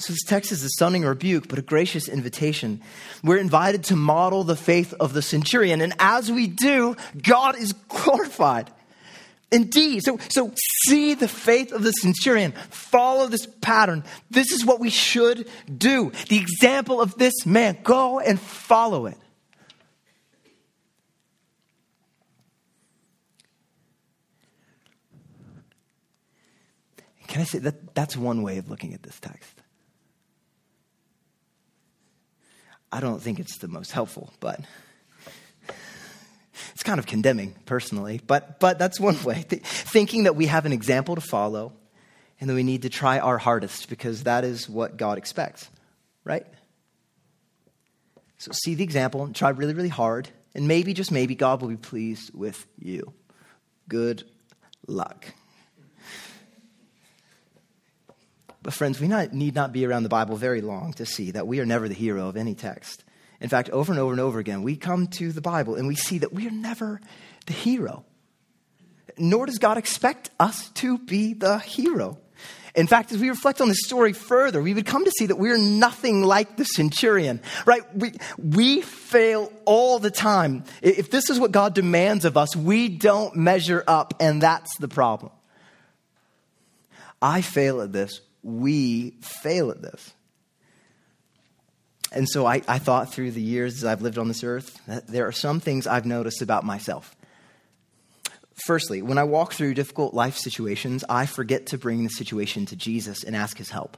So, 0.00 0.12
this 0.12 0.22
text 0.22 0.52
is 0.52 0.62
a 0.62 0.68
stunning 0.68 1.02
rebuke, 1.02 1.48
but 1.48 1.58
a 1.58 1.62
gracious 1.62 2.08
invitation. 2.08 2.80
We're 3.24 3.38
invited 3.38 3.82
to 3.84 3.96
model 3.96 4.44
the 4.44 4.54
faith 4.54 4.94
of 5.00 5.12
the 5.12 5.22
centurion, 5.22 5.80
and 5.80 5.92
as 5.98 6.30
we 6.30 6.46
do, 6.46 6.96
God 7.20 7.58
is 7.58 7.72
glorified. 7.72 8.70
Indeed. 9.50 10.04
So, 10.04 10.18
so 10.28 10.52
see 10.86 11.14
the 11.14 11.26
faith 11.26 11.72
of 11.72 11.82
the 11.82 11.92
centurion. 11.92 12.52
Follow 12.70 13.28
this 13.28 13.46
pattern. 13.46 14.04
This 14.30 14.52
is 14.52 14.64
what 14.64 14.78
we 14.78 14.90
should 14.90 15.48
do. 15.74 16.12
The 16.28 16.36
example 16.36 17.00
of 17.00 17.16
this 17.16 17.46
man. 17.46 17.78
Go 17.82 18.20
and 18.20 18.38
follow 18.38 19.06
it. 19.06 19.16
Can 27.26 27.40
I 27.40 27.44
say 27.44 27.58
that 27.58 27.94
that's 27.94 28.16
one 28.16 28.42
way 28.42 28.58
of 28.58 28.68
looking 28.70 28.94
at 28.94 29.02
this 29.02 29.18
text? 29.18 29.57
I 32.90 33.00
don't 33.00 33.20
think 33.20 33.38
it's 33.38 33.58
the 33.58 33.68
most 33.68 33.92
helpful, 33.92 34.32
but 34.40 34.60
it's 36.72 36.82
kind 36.82 36.98
of 36.98 37.06
condemning 37.06 37.54
personally. 37.66 38.20
But, 38.26 38.60
but 38.60 38.78
that's 38.78 38.98
one 38.98 39.22
way. 39.24 39.44
Th- 39.48 39.62
thinking 39.62 40.24
that 40.24 40.36
we 40.36 40.46
have 40.46 40.66
an 40.66 40.72
example 40.72 41.14
to 41.14 41.20
follow 41.20 41.72
and 42.40 42.48
that 42.48 42.54
we 42.54 42.62
need 42.62 42.82
to 42.82 42.88
try 42.88 43.18
our 43.18 43.38
hardest 43.38 43.88
because 43.88 44.24
that 44.24 44.44
is 44.44 44.68
what 44.68 44.96
God 44.96 45.18
expects, 45.18 45.68
right? 46.24 46.46
So 48.38 48.52
see 48.52 48.74
the 48.74 48.84
example 48.84 49.24
and 49.24 49.34
try 49.34 49.50
really, 49.50 49.74
really 49.74 49.88
hard. 49.88 50.28
And 50.54 50.66
maybe, 50.66 50.94
just 50.94 51.12
maybe, 51.12 51.34
God 51.34 51.60
will 51.60 51.68
be 51.68 51.76
pleased 51.76 52.32
with 52.34 52.66
you. 52.78 53.12
Good 53.88 54.24
luck. 54.86 55.26
But, 58.68 58.74
friends, 58.74 59.00
we 59.00 59.08
not, 59.08 59.32
need 59.32 59.54
not 59.54 59.72
be 59.72 59.86
around 59.86 60.02
the 60.02 60.10
Bible 60.10 60.36
very 60.36 60.60
long 60.60 60.92
to 60.92 61.06
see 61.06 61.30
that 61.30 61.46
we 61.46 61.58
are 61.60 61.64
never 61.64 61.88
the 61.88 61.94
hero 61.94 62.28
of 62.28 62.36
any 62.36 62.54
text. 62.54 63.02
In 63.40 63.48
fact, 63.48 63.70
over 63.70 63.90
and 63.90 63.98
over 63.98 64.12
and 64.12 64.20
over 64.20 64.38
again, 64.38 64.62
we 64.62 64.76
come 64.76 65.06
to 65.06 65.32
the 65.32 65.40
Bible 65.40 65.74
and 65.74 65.88
we 65.88 65.94
see 65.94 66.18
that 66.18 66.34
we 66.34 66.46
are 66.46 66.50
never 66.50 67.00
the 67.46 67.54
hero. 67.54 68.04
Nor 69.16 69.46
does 69.46 69.56
God 69.56 69.78
expect 69.78 70.28
us 70.38 70.68
to 70.72 70.98
be 70.98 71.32
the 71.32 71.58
hero. 71.60 72.18
In 72.74 72.86
fact, 72.86 73.10
as 73.10 73.16
we 73.16 73.30
reflect 73.30 73.62
on 73.62 73.68
this 73.68 73.80
story 73.86 74.12
further, 74.12 74.60
we 74.60 74.74
would 74.74 74.84
come 74.84 75.06
to 75.06 75.12
see 75.12 75.24
that 75.24 75.36
we're 75.36 75.56
nothing 75.56 76.22
like 76.22 76.58
the 76.58 76.64
centurion, 76.64 77.40
right? 77.64 77.84
We, 77.96 78.12
we 78.36 78.82
fail 78.82 79.50
all 79.64 79.98
the 79.98 80.10
time. 80.10 80.64
If 80.82 81.10
this 81.10 81.30
is 81.30 81.40
what 81.40 81.52
God 81.52 81.74
demands 81.74 82.26
of 82.26 82.36
us, 82.36 82.54
we 82.54 82.90
don't 82.90 83.34
measure 83.34 83.82
up, 83.88 84.12
and 84.20 84.42
that's 84.42 84.76
the 84.76 84.88
problem. 84.88 85.32
I 87.22 87.40
fail 87.40 87.80
at 87.80 87.94
this 87.94 88.20
we 88.42 89.10
fail 89.20 89.70
at 89.70 89.82
this. 89.82 90.12
And 92.10 92.28
so 92.28 92.46
I, 92.46 92.62
I 92.66 92.78
thought 92.78 93.12
through 93.12 93.32
the 93.32 93.42
years 93.42 93.76
as 93.76 93.84
I've 93.84 94.02
lived 94.02 94.18
on 94.18 94.28
this 94.28 94.42
earth 94.42 94.80
there 95.08 95.26
are 95.26 95.32
some 95.32 95.60
things 95.60 95.86
I've 95.86 96.06
noticed 96.06 96.42
about 96.42 96.64
myself. 96.64 97.14
Firstly, 98.66 99.02
when 99.02 99.18
I 99.18 99.24
walk 99.24 99.52
through 99.52 99.74
difficult 99.74 100.14
life 100.14 100.36
situations, 100.36 101.04
I 101.08 101.26
forget 101.26 101.66
to 101.66 101.78
bring 101.78 102.02
the 102.02 102.10
situation 102.10 102.66
to 102.66 102.76
Jesus 102.76 103.22
and 103.22 103.36
ask 103.36 103.56
his 103.56 103.70
help. 103.70 103.96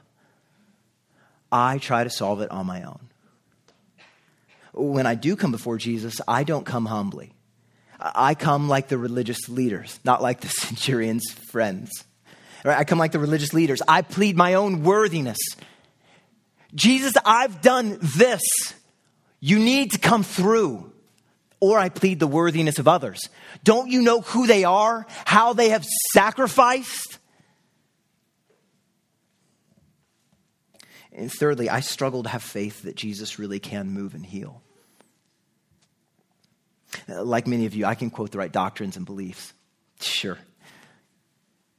I 1.51 1.79
try 1.79 2.03
to 2.03 2.09
solve 2.09 2.41
it 2.41 2.51
on 2.51 2.65
my 2.65 2.83
own. 2.83 3.09
When 4.73 5.05
I 5.05 5.15
do 5.15 5.35
come 5.35 5.51
before 5.51 5.77
Jesus, 5.77 6.21
I 6.27 6.43
don't 6.43 6.65
come 6.65 6.85
humbly. 6.85 7.33
I 7.99 8.35
come 8.35 8.69
like 8.69 8.87
the 8.87 8.97
religious 8.97 9.49
leaders, 9.49 9.99
not 10.03 10.21
like 10.21 10.41
the 10.41 10.47
centurion's 10.49 11.31
friends. 11.31 11.91
Right? 12.63 12.77
I 12.77 12.83
come 12.83 12.99
like 12.99 13.11
the 13.11 13.19
religious 13.19 13.53
leaders. 13.53 13.81
I 13.87 14.01
plead 14.01 14.37
my 14.37 14.53
own 14.55 14.83
worthiness. 14.83 15.39
Jesus, 16.73 17.13
I've 17.25 17.61
done 17.61 17.97
this. 18.01 18.41
You 19.39 19.59
need 19.59 19.91
to 19.91 19.99
come 19.99 20.23
through. 20.23 20.91
Or 21.59 21.77
I 21.77 21.89
plead 21.89 22.19
the 22.19 22.27
worthiness 22.27 22.79
of 22.79 22.87
others. 22.87 23.29
Don't 23.63 23.89
you 23.89 24.01
know 24.01 24.21
who 24.21 24.47
they 24.47 24.63
are? 24.63 25.05
How 25.25 25.53
they 25.53 25.69
have 25.69 25.85
sacrificed? 26.11 27.19
And 31.11 31.31
thirdly, 31.31 31.69
I 31.69 31.81
struggle 31.81 32.23
to 32.23 32.29
have 32.29 32.41
faith 32.41 32.83
that 32.83 32.95
Jesus 32.95 33.37
really 33.37 33.59
can 33.59 33.89
move 33.89 34.15
and 34.15 34.25
heal. 34.25 34.61
Like 37.07 37.47
many 37.47 37.65
of 37.65 37.75
you, 37.75 37.85
I 37.85 37.95
can 37.95 38.09
quote 38.09 38.31
the 38.31 38.37
right 38.37 38.51
doctrines 38.51 38.97
and 38.97 39.05
beliefs. 39.05 39.53
Sure. 39.99 40.37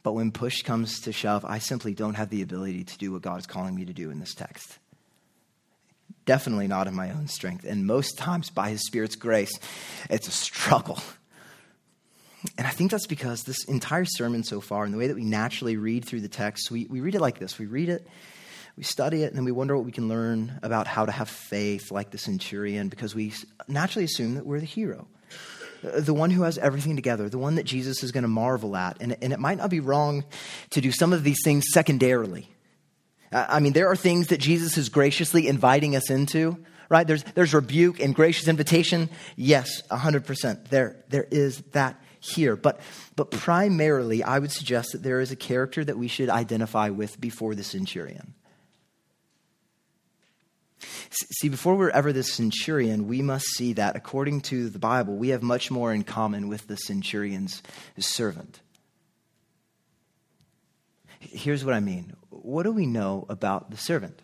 But 0.02 0.12
when 0.12 0.32
push 0.32 0.62
comes 0.62 1.00
to 1.00 1.12
shove, 1.12 1.44
I 1.44 1.58
simply 1.58 1.94
don't 1.94 2.14
have 2.14 2.30
the 2.30 2.42
ability 2.42 2.84
to 2.84 2.98
do 2.98 3.12
what 3.12 3.22
God 3.22 3.38
is 3.38 3.46
calling 3.46 3.74
me 3.74 3.84
to 3.84 3.92
do 3.92 4.10
in 4.10 4.18
this 4.18 4.34
text. 4.34 4.78
Definitely 6.24 6.66
not 6.66 6.88
in 6.88 6.94
my 6.94 7.10
own 7.10 7.28
strength. 7.28 7.64
And 7.64 7.86
most 7.86 8.18
times, 8.18 8.50
by 8.50 8.70
His 8.70 8.84
Spirit's 8.86 9.16
grace, 9.16 9.52
it's 10.10 10.28
a 10.28 10.32
struggle. 10.32 10.98
And 12.58 12.66
I 12.66 12.70
think 12.70 12.90
that's 12.90 13.06
because 13.06 13.42
this 13.42 13.64
entire 13.64 14.04
sermon 14.04 14.42
so 14.42 14.60
far, 14.60 14.84
and 14.84 14.92
the 14.92 14.98
way 14.98 15.06
that 15.06 15.14
we 15.14 15.24
naturally 15.24 15.76
read 15.76 16.04
through 16.04 16.22
the 16.22 16.28
text, 16.28 16.70
we, 16.70 16.86
we 16.86 17.00
read 17.00 17.14
it 17.14 17.20
like 17.20 17.38
this 17.38 17.58
we 17.58 17.66
read 17.66 17.88
it, 17.88 18.06
we 18.76 18.82
study 18.82 19.22
it, 19.22 19.26
and 19.26 19.36
then 19.36 19.44
we 19.44 19.52
wonder 19.52 19.76
what 19.76 19.84
we 19.84 19.92
can 19.92 20.08
learn 20.08 20.58
about 20.62 20.88
how 20.88 21.06
to 21.06 21.12
have 21.12 21.28
faith 21.28 21.92
like 21.92 22.10
the 22.10 22.18
centurion 22.18 22.88
because 22.88 23.14
we 23.14 23.32
naturally 23.68 24.04
assume 24.04 24.34
that 24.34 24.44
we're 24.44 24.60
the 24.60 24.66
hero 24.66 25.06
Uh, 25.85 26.01
the 26.01 26.14
one 26.14 26.31
who 26.31 26.42
has 26.42 26.59
everything 26.59 26.97
together, 26.97 27.29
the 27.29 27.38
one 27.38 27.57
that 27.57 27.64
Jesus 27.64 28.03
is 28.03 28.12
going 28.12 28.23
to 28.23 28.29
marvel 28.29 28.77
at. 28.77 28.99
And, 29.01 29.16
and 29.23 29.33
it 29.33 29.38
might 29.38 29.59
not 29.59 29.71
be 29.71 29.81
wrong 29.81 30.25
to 30.71 30.81
do 30.81 30.92
some 30.92 31.12
of 31.12 31.25
these 31.25 31.38
things 31.45 31.64
secondarily. 31.73 32.49
I 33.33 33.61
mean, 33.61 33.73
there 33.73 33.88
are 33.88 33.97
things 33.97 34.29
that 34.29 34.38
Jesus 34.38 34.77
is 34.77 34.90
graciously 34.90 35.49
inviting 35.49 35.97
us 35.97 36.11
into, 36.11 36.59
right? 36.90 37.07
There's, 37.07 37.25
there's 37.35 37.55
rebuke 37.55 37.99
and 37.99 38.14
gracious 38.14 38.47
invitation. 38.47 39.09
Yes, 39.37 39.83
100%. 39.90 40.68
There, 40.68 40.97
there 41.09 41.27
is 41.31 41.62
that 41.73 41.99
here. 42.21 42.57
But, 42.57 42.81
but 43.16 43.31
primarily, 43.31 44.23
I 44.23 44.38
would 44.38 44.53
suggest 44.53 44.92
that 44.92 45.03
there 45.03 45.21
is 45.21 45.33
a 45.33 45.37
character 45.37 45.83
that 45.85 45.99
we 45.99 46.09
should 46.09 46.29
identify 46.29 46.90
with 46.90 47.21
before 47.21 47.55
the 47.55 47.64
centurion. 47.64 48.35
See, 51.11 51.49
before 51.49 51.75
we're 51.75 51.90
ever 51.90 52.12
the 52.12 52.23
centurion, 52.23 53.09
we 53.09 53.23
must 53.23 53.47
see 53.57 53.75
that 53.75 53.97
according 53.97 54.42
to 54.42 54.68
the 54.68 54.79
Bible, 54.79 55.16
we 55.16 55.29
have 55.29 55.42
much 55.42 55.71
more 55.71 55.92
in 55.92 56.05
common 56.05 56.49
with 56.49 56.66
the 56.66 56.77
centurion's 56.77 57.62
servant. 57.99 58.61
Here's 61.21 61.64
what 61.64 61.75
I 61.75 61.81
mean. 61.81 62.14
What 62.31 62.64
do 62.64 62.73
we 62.73 62.87
know 62.87 63.27
about 63.29 63.71
the 63.71 63.77
servant? 63.77 64.21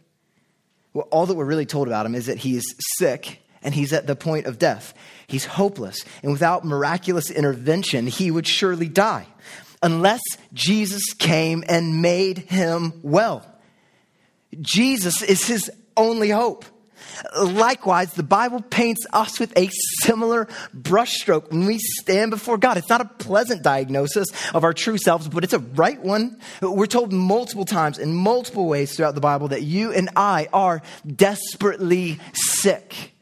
Well, 0.92 1.06
all 1.10 1.26
that 1.26 1.34
we're 1.34 1.44
really 1.44 1.66
told 1.66 1.86
about 1.86 2.06
him 2.06 2.14
is 2.14 2.26
that 2.26 2.38
he's 2.38 2.64
sick 2.96 3.40
and 3.62 3.74
he's 3.74 3.92
at 3.92 4.06
the 4.06 4.16
point 4.16 4.46
of 4.46 4.58
death. 4.58 4.94
He's 5.26 5.44
hopeless, 5.44 6.04
and 6.22 6.32
without 6.32 6.64
miraculous 6.64 7.30
intervention, 7.30 8.06
he 8.06 8.30
would 8.30 8.46
surely 8.46 8.88
die 8.88 9.26
unless 9.82 10.20
Jesus 10.52 11.12
came 11.14 11.62
and 11.68 12.02
made 12.02 12.38
him 12.38 13.00
well. 13.02 13.46
Jesus 14.60 15.22
is 15.22 15.46
his 15.46 15.70
only 15.98 16.30
hope. 16.30 16.64
Likewise, 17.36 18.12
the 18.12 18.22
Bible 18.22 18.62
paints 18.62 19.04
us 19.12 19.40
with 19.40 19.56
a 19.56 19.68
similar 20.02 20.46
brushstroke 20.76 21.50
when 21.50 21.66
we 21.66 21.78
stand 21.78 22.30
before 22.30 22.58
God. 22.58 22.76
It's 22.76 22.88
not 22.88 23.00
a 23.00 23.06
pleasant 23.06 23.62
diagnosis 23.62 24.28
of 24.54 24.64
our 24.64 24.72
true 24.72 24.98
selves, 24.98 25.28
but 25.28 25.44
it's 25.44 25.52
a 25.52 25.58
right 25.58 26.00
one. 26.00 26.38
We're 26.62 26.86
told 26.86 27.12
multiple 27.12 27.64
times 27.64 27.98
in 27.98 28.14
multiple 28.14 28.66
ways 28.66 28.94
throughout 28.94 29.14
the 29.14 29.20
Bible 29.20 29.48
that 29.48 29.62
you 29.62 29.92
and 29.92 30.10
I 30.16 30.48
are 30.52 30.82
desperately 31.06 32.20
sick. 32.32 33.14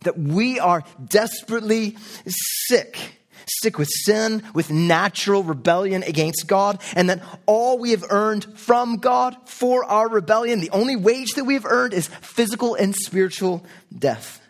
That 0.00 0.18
we 0.18 0.60
are 0.60 0.84
desperately 1.08 1.96
sick 2.26 3.17
sick 3.46 3.78
with 3.78 3.88
sin, 3.88 4.42
with 4.54 4.70
natural 4.70 5.42
rebellion 5.42 6.02
against 6.02 6.46
God, 6.46 6.82
and 6.94 7.10
that 7.10 7.22
all 7.46 7.78
we 7.78 7.90
have 7.92 8.04
earned 8.10 8.58
from 8.58 8.96
God 8.96 9.36
for 9.46 9.84
our 9.84 10.08
rebellion, 10.08 10.60
the 10.60 10.70
only 10.70 10.96
wage 10.96 11.32
that 11.34 11.44
we 11.44 11.54
have 11.54 11.66
earned 11.66 11.94
is 11.94 12.08
physical 12.08 12.74
and 12.74 12.94
spiritual 12.94 13.64
death, 13.96 14.40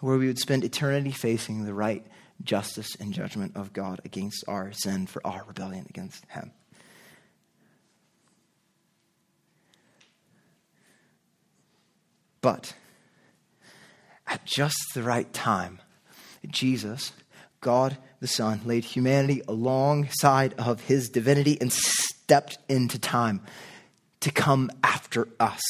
where 0.00 0.18
we 0.18 0.26
would 0.26 0.38
spend 0.38 0.64
eternity 0.64 1.10
facing 1.10 1.64
the 1.64 1.74
right 1.74 2.06
justice 2.42 2.94
and 3.00 3.12
judgment 3.12 3.56
of 3.56 3.72
God 3.72 4.00
against 4.04 4.44
our 4.46 4.72
sin 4.72 5.06
for 5.06 5.26
our 5.26 5.44
rebellion 5.46 5.86
against 5.88 6.24
Him. 6.26 6.52
But 12.40 12.74
at 14.26 14.44
just 14.44 14.76
the 14.94 15.02
right 15.02 15.32
time, 15.32 15.80
Jesus 16.46 17.12
God 17.60 17.96
the 18.20 18.26
Son 18.26 18.60
laid 18.64 18.84
humanity 18.84 19.42
alongside 19.48 20.54
of 20.54 20.82
his 20.82 21.08
divinity 21.08 21.58
and 21.60 21.72
stepped 21.72 22.58
into 22.68 22.98
time 22.98 23.40
to 24.20 24.30
come 24.30 24.70
after 24.82 25.28
us. 25.38 25.62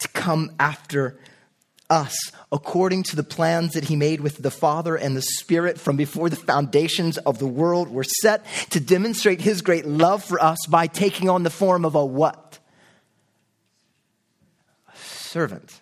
To 0.00 0.08
come 0.08 0.52
after 0.60 1.18
us 1.88 2.16
according 2.50 3.02
to 3.04 3.16
the 3.16 3.22
plans 3.22 3.72
that 3.72 3.84
he 3.84 3.96
made 3.96 4.20
with 4.20 4.42
the 4.42 4.50
Father 4.50 4.96
and 4.96 5.16
the 5.16 5.22
Spirit 5.22 5.78
from 5.78 5.96
before 5.96 6.28
the 6.28 6.36
foundations 6.36 7.18
of 7.18 7.38
the 7.38 7.46
world 7.46 7.88
were 7.88 8.04
set 8.04 8.44
to 8.70 8.80
demonstrate 8.80 9.40
his 9.40 9.62
great 9.62 9.86
love 9.86 10.24
for 10.24 10.42
us 10.42 10.58
by 10.68 10.86
taking 10.86 11.28
on 11.28 11.42
the 11.42 11.50
form 11.50 11.84
of 11.84 11.94
a 11.94 12.04
what? 12.04 12.58
A 14.92 14.96
servant. 14.96 15.80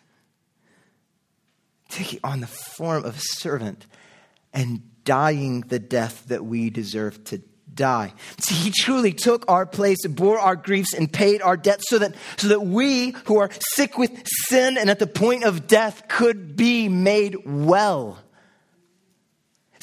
Taking 1.95 2.19
on 2.25 2.41
the 2.41 2.49
form 2.49 3.05
of 3.05 3.17
a 3.17 3.21
servant 3.21 3.87
and 4.53 4.83
dying 5.05 5.61
the 5.61 5.79
death 5.79 6.25
that 6.27 6.45
we 6.45 6.69
deserve 6.69 7.23
to 7.25 7.41
die. 7.73 8.13
See, 8.39 8.55
he 8.57 8.71
truly 8.73 9.13
took 9.13 9.45
our 9.49 9.65
place, 9.65 10.05
bore 10.07 10.41
our 10.41 10.57
griefs, 10.57 10.93
and 10.93 11.13
paid 11.13 11.41
our 11.41 11.57
debts 11.57 11.85
so 11.89 11.99
that, 11.99 12.17
so 12.37 12.49
that 12.49 12.67
we 12.67 13.11
who 13.27 13.39
are 13.39 13.51
sick 13.75 13.97
with 13.97 14.11
sin 14.49 14.77
and 14.77 14.91
at 14.91 14.99
the 14.99 15.07
point 15.07 15.45
of 15.45 15.69
death 15.69 16.09
could 16.09 16.57
be 16.57 16.89
made 16.89 17.37
well. 17.45 18.19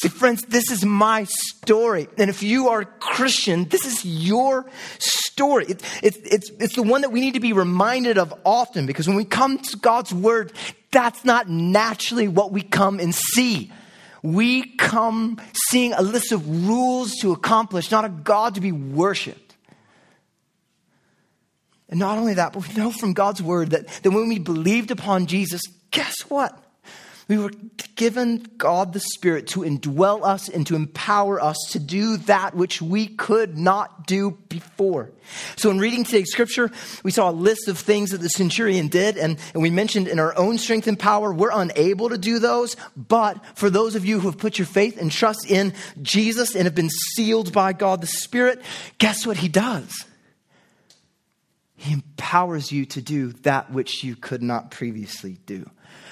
See, 0.02 0.10
friends, 0.10 0.42
this 0.42 0.72
is 0.72 0.84
my 0.84 1.26
story. 1.26 2.08
And 2.18 2.32
if 2.32 2.42
you 2.42 2.70
are 2.70 2.82
a 2.82 2.86
Christian, 2.86 3.66
this 3.66 3.86
is 3.86 4.04
your 4.04 4.66
story. 4.98 5.66
It, 5.66 5.84
it, 6.02 6.18
it's, 6.26 6.50
it's 6.60 6.76
the 6.76 6.82
one 6.82 7.02
that 7.02 7.12
we 7.12 7.22
need 7.22 7.36
to 7.36 7.40
be 7.40 7.54
reminded 7.54 8.18
of 8.18 8.34
often 8.44 8.88
because 8.88 9.08
when 9.08 9.16
we 9.16 9.26
come 9.26 9.60
to 9.60 9.78
God's 9.78 10.12
word, 10.12 10.54
that's 10.90 11.24
not 11.24 11.50
naturally 11.50 12.28
what 12.28 12.52
we 12.52 12.64
come 12.64 13.00
and 13.00 13.14
see. 13.14 13.72
We 14.24 14.76
come 14.76 15.40
seeing 15.70 15.94
a 15.94 16.02
list 16.02 16.32
of 16.32 16.68
rules 16.68 17.18
to 17.18 17.32
accomplish, 17.32 17.92
not 17.92 18.04
a 18.04 18.10
God 18.10 18.56
to 18.56 18.62
be 18.62 18.72
worshiped. 18.72 19.56
And 21.90 22.00
not 22.00 22.18
only 22.18 22.34
that, 22.34 22.54
but 22.54 22.68
we 22.68 22.74
know 22.74 22.90
from 22.90 23.14
God's 23.14 23.44
word 23.44 23.70
that, 23.70 23.88
that 24.02 24.10
when 24.10 24.30
we 24.30 24.40
believed 24.40 24.90
upon 24.90 25.28
Jesus, 25.28 25.62
guess 25.92 26.22
what? 26.22 26.58
We 27.32 27.38
were 27.38 27.52
given 27.96 28.46
God 28.58 28.92
the 28.92 29.00
Spirit 29.00 29.48
to 29.48 29.62
indwell 29.62 30.26
us 30.26 30.50
and 30.50 30.68
to 30.68 30.76
empower 30.76 31.42
us 31.42 31.56
to 31.70 31.80
do 31.80 32.18
that 32.18 32.56
which 32.56 32.82
we 32.82 33.08
could 33.08 33.58
not 33.58 34.06
do 34.06 34.32
before. 34.50 35.12
So, 35.56 35.72
in 35.72 35.80
reading 35.80 36.04
today's 36.04 36.30
scripture, 36.30 36.70
we 37.06 37.12
saw 37.12 37.30
a 37.30 37.32
list 37.32 37.70
of 37.70 37.80
things 37.80 38.10
that 38.10 38.18
the 38.18 38.28
centurion 38.28 38.90
did, 38.90 39.18
and, 39.18 39.40
and 39.54 39.64
we 39.64 39.70
mentioned 39.70 40.10
in 40.10 40.20
our 40.20 40.38
own 40.38 40.58
strength 40.58 40.88
and 40.88 41.00
power, 41.00 41.32
we're 41.32 41.52
unable 41.54 42.10
to 42.10 42.18
do 42.18 42.38
those. 42.38 42.76
But 42.98 43.42
for 43.56 43.70
those 43.70 43.96
of 43.96 44.04
you 44.04 44.20
who 44.20 44.28
have 44.28 44.38
put 44.38 44.60
your 44.60 44.66
faith 44.66 45.00
and 45.00 45.10
trust 45.10 45.50
in 45.50 45.74
Jesus 46.02 46.54
and 46.54 46.66
have 46.66 46.76
been 46.76 46.90
sealed 46.90 47.54
by 47.54 47.72
God 47.72 48.02
the 48.02 48.08
Spirit, 48.08 48.62
guess 48.98 49.26
what 49.26 49.38
He 49.38 49.48
does? 49.48 50.04
He 51.78 51.94
empowers 51.94 52.74
you 52.74 52.86
to 52.88 53.02
do 53.02 53.32
that 53.44 53.72
which 53.72 54.04
you 54.04 54.18
could 54.18 54.44
not 54.44 54.70
previously 54.70 55.38
do. 55.46 55.70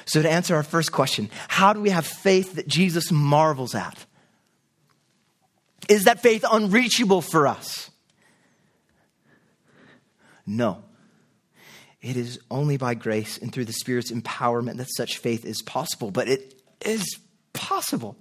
So, 0.10 0.24
to 0.24 0.30
answer 0.30 0.56
our 0.56 0.64
first 0.64 0.92
question, 0.92 1.30
how 1.48 1.72
do 1.72 1.82
we 1.82 1.92
have 1.92 2.04
faith 2.04 2.56
that 2.56 2.68
Jesus 2.68 3.12
marvels 3.12 3.76
at? 3.76 4.08
Is 5.88 6.06
that 6.06 6.20
faith 6.20 6.44
unreachable 6.52 7.22
for 7.22 7.46
us? 7.46 7.92
No. 10.48 10.84
It 12.02 12.18
is 12.18 12.40
only 12.50 12.78
by 12.78 12.96
grace 12.96 13.38
and 13.38 13.54
through 13.54 13.66
the 13.66 13.74
Spirit's 13.74 14.12
empowerment 14.12 14.78
that 14.78 14.88
such 14.90 15.20
faith 15.20 15.46
is 15.46 15.62
possible, 15.62 16.10
but 16.10 16.28
it 16.28 16.60
is 16.84 17.20
possible 17.54 18.18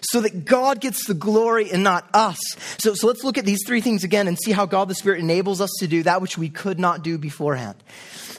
so 0.00 0.20
that 0.20 0.44
God 0.44 0.80
gets 0.80 1.06
the 1.06 1.14
glory 1.14 1.70
and 1.70 1.82
not 1.82 2.08
us. 2.14 2.38
So, 2.78 2.94
so 2.94 3.06
let's 3.06 3.24
look 3.24 3.38
at 3.38 3.44
these 3.44 3.64
three 3.66 3.80
things 3.80 4.04
again 4.04 4.28
and 4.28 4.38
see 4.38 4.52
how 4.52 4.66
God 4.66 4.88
the 4.88 4.94
Spirit 4.94 5.20
enables 5.20 5.60
us 5.60 5.70
to 5.80 5.86
do 5.86 6.02
that 6.04 6.22
which 6.22 6.38
we 6.38 6.48
could 6.48 6.78
not 6.78 7.02
do 7.02 7.18
beforehand. 7.18 7.76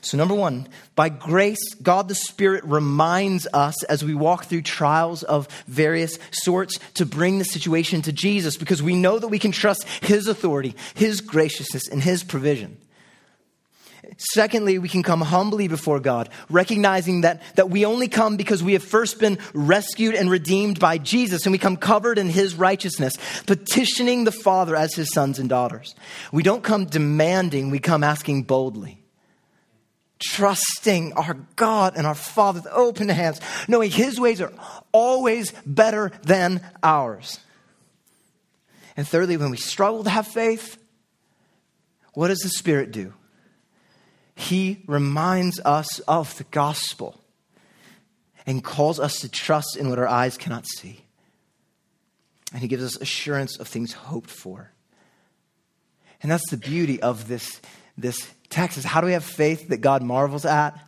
So, 0.01 0.17
number 0.17 0.35
one, 0.35 0.67
by 0.95 1.09
grace, 1.09 1.73
God 1.81 2.07
the 2.07 2.15
Spirit 2.15 2.63
reminds 2.63 3.47
us 3.53 3.83
as 3.85 4.05
we 4.05 4.13
walk 4.13 4.45
through 4.45 4.61
trials 4.61 5.23
of 5.23 5.47
various 5.67 6.17
sorts 6.31 6.79
to 6.95 7.05
bring 7.05 7.39
the 7.39 7.45
situation 7.45 8.01
to 8.03 8.11
Jesus 8.11 8.57
because 8.57 8.81
we 8.81 8.95
know 8.95 9.19
that 9.19 9.27
we 9.27 9.39
can 9.39 9.51
trust 9.51 9.85
His 10.01 10.27
authority, 10.27 10.75
His 10.95 11.21
graciousness, 11.21 11.87
and 11.89 12.01
His 12.01 12.23
provision. 12.23 12.77
Secondly, 14.17 14.79
we 14.79 14.87
can 14.89 15.03
come 15.03 15.21
humbly 15.21 15.67
before 15.67 15.99
God, 15.99 16.29
recognizing 16.49 17.21
that, 17.21 17.41
that 17.55 17.69
we 17.69 17.85
only 17.85 18.07
come 18.07 18.37
because 18.37 18.63
we 18.63 18.73
have 18.73 18.83
first 18.83 19.19
been 19.19 19.37
rescued 19.53 20.15
and 20.15 20.31
redeemed 20.31 20.79
by 20.79 20.97
Jesus, 20.97 21.45
and 21.45 21.51
we 21.51 21.57
come 21.57 21.77
covered 21.77 22.17
in 22.17 22.29
his 22.29 22.55
righteousness, 22.55 23.13
petitioning 23.45 24.23
the 24.23 24.31
Father 24.31 24.75
as 24.75 24.93
his 24.93 25.13
sons 25.13 25.39
and 25.39 25.49
daughters. 25.49 25.93
We 26.31 26.43
don't 26.43 26.63
come 26.63 26.85
demanding, 26.85 27.69
we 27.69 27.79
come 27.79 28.03
asking 28.03 28.43
boldly. 28.43 29.03
Trusting 30.19 31.13
our 31.13 31.35
God 31.55 31.95
and 31.95 32.07
our 32.07 32.15
Father 32.15 32.61
with 32.61 32.71
open 32.71 33.09
hands, 33.09 33.39
knowing 33.67 33.91
his 33.91 34.19
ways 34.19 34.41
are 34.41 34.53
always 34.91 35.51
better 35.65 36.11
than 36.23 36.61
ours. 36.81 37.39
And 38.95 39.07
thirdly, 39.07 39.37
when 39.37 39.51
we 39.51 39.57
struggle 39.57 40.03
to 40.03 40.09
have 40.09 40.27
faith, 40.27 40.77
what 42.13 42.29
does 42.29 42.39
the 42.39 42.49
Spirit 42.49 42.91
do? 42.91 43.13
He 44.38 44.84
reminds 44.86 45.60
us 45.65 45.97
of 46.02 46.38
the 46.38 46.43
gospel 46.45 47.19
and 48.45 48.63
calls 48.63 49.00
us 49.00 49.21
to 49.21 49.30
trust 49.30 49.76
in 49.76 49.89
what 49.89 49.97
our 49.97 50.08
eyes 50.08 50.38
cannot 50.38 50.67
see. 50.67 51.02
And 52.54 52.62
he 52.62 52.67
gives 52.67 52.84
us 52.84 53.02
assurance 53.02 53.58
of 53.58 53.67
things 53.67 53.93
hoped 53.93 54.30
for. 54.30 54.71
And 56.21 56.32
that's 56.32 56.47
the 56.52 56.58
beauty 56.58 57.02
of 57.02 57.28
this, 57.28 57.60
this 57.97 58.30
text 58.50 58.78
is 58.78 58.86
how 58.86 59.02
do 59.02 59.08
we 59.08 59.13
have 59.13 59.26
faith 59.26 59.69
that 59.69 59.78
God 59.78 60.04
marvels 60.04 60.45
at? 60.45 60.80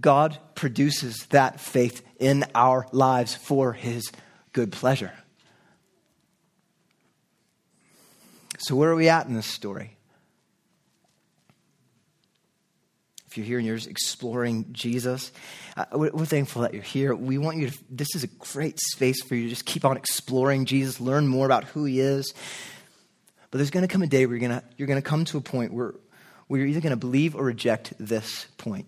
God 0.00 0.38
produces 0.54 1.26
that 1.26 1.60
faith 1.60 2.02
in 2.18 2.46
our 2.54 2.86
lives 2.90 3.34
for 3.34 3.74
his 3.74 4.10
good 4.54 4.72
pleasure. 4.72 5.12
So, 8.58 8.74
where 8.76 8.90
are 8.90 8.96
we 8.96 9.10
at 9.10 9.26
in 9.26 9.34
this 9.34 9.46
story? 9.46 9.95
You're 13.36 13.46
here 13.46 13.58
and 13.58 13.66
you're 13.66 13.76
exploring 13.76 14.66
Jesus, 14.72 15.32
uh, 15.76 15.84
we're, 15.92 16.10
we're 16.12 16.24
thankful 16.24 16.62
that 16.62 16.72
you're 16.72 16.82
here. 16.82 17.14
We 17.14 17.38
want 17.38 17.58
you 17.58 17.70
to, 17.70 17.78
this 17.90 18.14
is 18.14 18.24
a 18.24 18.28
great 18.28 18.78
space 18.78 19.22
for 19.22 19.34
you 19.34 19.44
to 19.44 19.48
just 19.50 19.66
keep 19.66 19.84
on 19.84 19.96
exploring 19.96 20.64
Jesus, 20.64 21.00
learn 21.00 21.26
more 21.26 21.46
about 21.46 21.64
who 21.64 21.84
he 21.84 22.00
is. 22.00 22.32
But 23.50 23.58
there's 23.58 23.70
going 23.70 23.86
to 23.86 23.92
come 23.92 24.02
a 24.02 24.06
day 24.06 24.26
where 24.26 24.36
you're 24.36 24.48
going 24.48 24.60
to, 24.60 24.66
you're 24.76 24.88
going 24.88 25.00
to 25.00 25.08
come 25.08 25.24
to 25.26 25.38
a 25.38 25.40
point 25.40 25.72
where, 25.72 25.94
where 26.46 26.60
you're 26.60 26.68
either 26.68 26.80
going 26.80 26.90
to 26.90 26.96
believe 26.96 27.36
or 27.36 27.44
reject 27.44 27.92
this 27.98 28.46
point. 28.56 28.86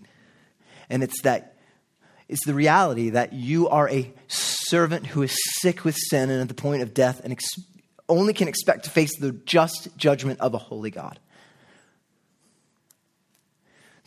And 0.89 1.03
it's 1.03 1.23
that 1.23 1.57
it's 2.29 2.45
the 2.45 2.55
reality 2.55 3.11
that 3.11 3.33
you 3.33 3.69
are 3.69 3.89
a 3.89 4.13
servant 4.29 5.07
who 5.07 5.23
is 5.23 5.37
sick 5.61 5.85
with 5.85 5.97
sin 5.97 6.31
and 6.31 6.43
at 6.43 6.49
the 6.49 6.55
point 6.55 6.83
of 6.83 6.93
death 6.93 7.21
and 7.25 7.33
ex- 7.33 7.59
only 8.09 8.35
can 8.35 8.49
expect 8.49 8.85
to 8.85 8.91
face 8.91 9.19
the 9.19 9.33
just 9.33 9.97
judgment 9.97 10.41
of 10.41 10.55
a 10.55 10.59
holy 10.59 10.91
God. 10.91 11.19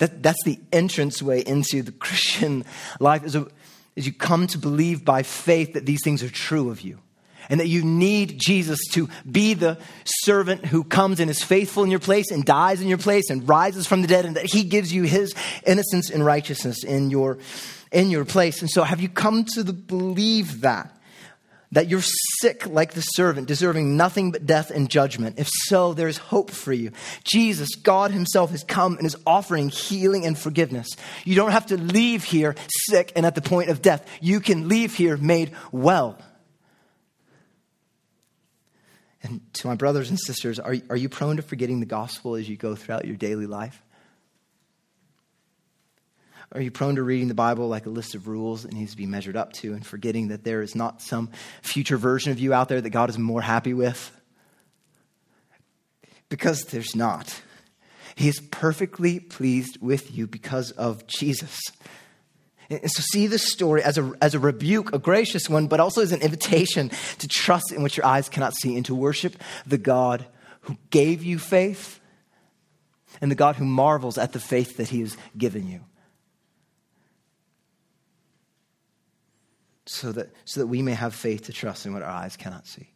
That, 0.01 0.23
that's 0.23 0.43
the 0.45 0.59
entranceway 0.73 1.43
into 1.45 1.83
the 1.83 1.91
Christian 1.91 2.65
life, 2.99 3.23
is, 3.23 3.35
a, 3.35 3.45
is 3.95 4.07
you 4.07 4.13
come 4.13 4.47
to 4.47 4.57
believe 4.57 5.05
by 5.05 5.21
faith 5.21 5.73
that 5.73 5.85
these 5.85 5.99
things 6.03 6.23
are 6.23 6.29
true 6.29 6.71
of 6.71 6.81
you. 6.81 6.97
And 7.49 7.59
that 7.59 7.67
you 7.67 7.83
need 7.83 8.39
Jesus 8.39 8.79
to 8.93 9.09
be 9.29 9.53
the 9.53 9.77
servant 10.03 10.65
who 10.65 10.83
comes 10.83 11.19
and 11.19 11.29
is 11.29 11.43
faithful 11.43 11.83
in 11.83 11.91
your 11.91 11.99
place 11.99 12.31
and 12.31 12.43
dies 12.43 12.81
in 12.81 12.87
your 12.87 12.97
place 12.97 13.29
and 13.29 13.47
rises 13.47 13.85
from 13.85 14.01
the 14.01 14.07
dead, 14.07 14.25
and 14.25 14.37
that 14.37 14.45
he 14.45 14.63
gives 14.63 14.91
you 14.91 15.03
his 15.03 15.35
innocence 15.67 16.09
and 16.09 16.25
righteousness 16.25 16.83
in 16.83 17.11
your, 17.11 17.37
in 17.91 18.09
your 18.09 18.25
place. 18.25 18.61
And 18.61 18.71
so, 18.71 18.83
have 18.83 19.01
you 19.01 19.09
come 19.09 19.45
to 19.53 19.61
the, 19.61 19.73
believe 19.73 20.61
that? 20.61 20.97
That 21.71 21.87
you're 21.87 22.03
sick 22.41 22.67
like 22.67 22.93
the 22.93 23.01
servant, 23.01 23.47
deserving 23.47 23.95
nothing 23.95 24.31
but 24.31 24.45
death 24.45 24.71
and 24.71 24.89
judgment. 24.89 25.39
If 25.39 25.49
so, 25.49 25.93
there 25.93 26.07
is 26.07 26.17
hope 26.17 26.51
for 26.51 26.73
you. 26.73 26.91
Jesus, 27.23 27.75
God 27.75 28.11
Himself, 28.11 28.51
has 28.51 28.63
come 28.63 28.97
and 28.97 29.05
is 29.05 29.15
offering 29.25 29.69
healing 29.69 30.25
and 30.25 30.37
forgiveness. 30.37 30.87
You 31.23 31.35
don't 31.35 31.51
have 31.51 31.67
to 31.67 31.77
leave 31.77 32.23
here 32.23 32.55
sick 32.87 33.13
and 33.15 33.25
at 33.25 33.35
the 33.35 33.41
point 33.41 33.69
of 33.69 33.81
death. 33.81 34.05
You 34.19 34.41
can 34.41 34.67
leave 34.67 34.95
here 34.95 35.15
made 35.15 35.51
well. 35.71 36.17
And 39.23 39.41
to 39.53 39.67
my 39.67 39.75
brothers 39.75 40.09
and 40.09 40.19
sisters, 40.19 40.59
are, 40.59 40.75
are 40.89 40.97
you 40.97 41.07
prone 41.07 41.37
to 41.37 41.43
forgetting 41.43 41.79
the 41.79 41.85
gospel 41.85 42.35
as 42.35 42.49
you 42.49 42.57
go 42.57 42.75
throughout 42.75 43.05
your 43.05 43.15
daily 43.15 43.45
life? 43.45 43.81
Are 46.53 46.59
you 46.59 46.69
prone 46.69 46.95
to 46.95 47.03
reading 47.03 47.29
the 47.29 47.33
Bible 47.33 47.69
like 47.69 47.85
a 47.85 47.89
list 47.89 48.13
of 48.13 48.27
rules 48.27 48.63
that 48.63 48.73
needs 48.73 48.91
to 48.91 48.97
be 48.97 49.05
measured 49.05 49.37
up 49.37 49.53
to 49.53 49.73
and 49.73 49.85
forgetting 49.85 50.27
that 50.29 50.43
there 50.43 50.61
is 50.61 50.75
not 50.75 51.01
some 51.01 51.29
future 51.61 51.95
version 51.95 52.33
of 52.33 52.39
you 52.39 52.53
out 52.53 52.67
there 52.67 52.81
that 52.81 52.89
God 52.89 53.09
is 53.09 53.17
more 53.17 53.41
happy 53.41 53.73
with? 53.73 54.11
Because 56.27 56.65
there's 56.65 56.93
not. 56.93 57.41
He 58.15 58.27
is 58.27 58.41
perfectly 58.51 59.19
pleased 59.19 59.77
with 59.81 60.15
you 60.15 60.27
because 60.27 60.71
of 60.71 61.07
Jesus. 61.07 61.61
And 62.69 62.91
so 62.91 63.01
see 63.01 63.27
this 63.27 63.49
story 63.49 63.81
as 63.81 63.97
a, 63.97 64.11
as 64.21 64.33
a 64.33 64.39
rebuke, 64.39 64.93
a 64.93 64.99
gracious 64.99 65.49
one, 65.49 65.67
but 65.67 65.79
also 65.79 66.01
as 66.01 66.11
an 66.11 66.21
invitation 66.21 66.91
to 67.19 67.27
trust 67.29 67.71
in 67.71 67.81
what 67.81 67.95
your 67.95 68.05
eyes 68.05 68.27
cannot 68.27 68.55
see 68.55 68.75
and 68.75 68.85
to 68.87 68.95
worship 68.95 69.35
the 69.65 69.77
God 69.77 70.25
who 70.61 70.77
gave 70.89 71.23
you 71.23 71.39
faith 71.39 72.01
and 73.21 73.31
the 73.31 73.35
God 73.35 73.55
who 73.55 73.65
marvels 73.65 74.17
at 74.17 74.33
the 74.33 74.39
faith 74.39 74.77
that 74.77 74.89
he 74.89 74.99
has 74.99 75.15
given 75.37 75.67
you. 75.67 75.81
So 79.87 80.11
that, 80.11 80.29
so 80.45 80.59
that 80.59 80.67
we 80.67 80.81
may 80.81 80.93
have 80.93 81.15
faith 81.15 81.45
to 81.45 81.53
trust 81.53 81.85
in 81.85 81.93
what 81.93 82.03
our 82.03 82.09
eyes 82.09 82.37
cannot 82.37 82.67
see. 82.67 82.89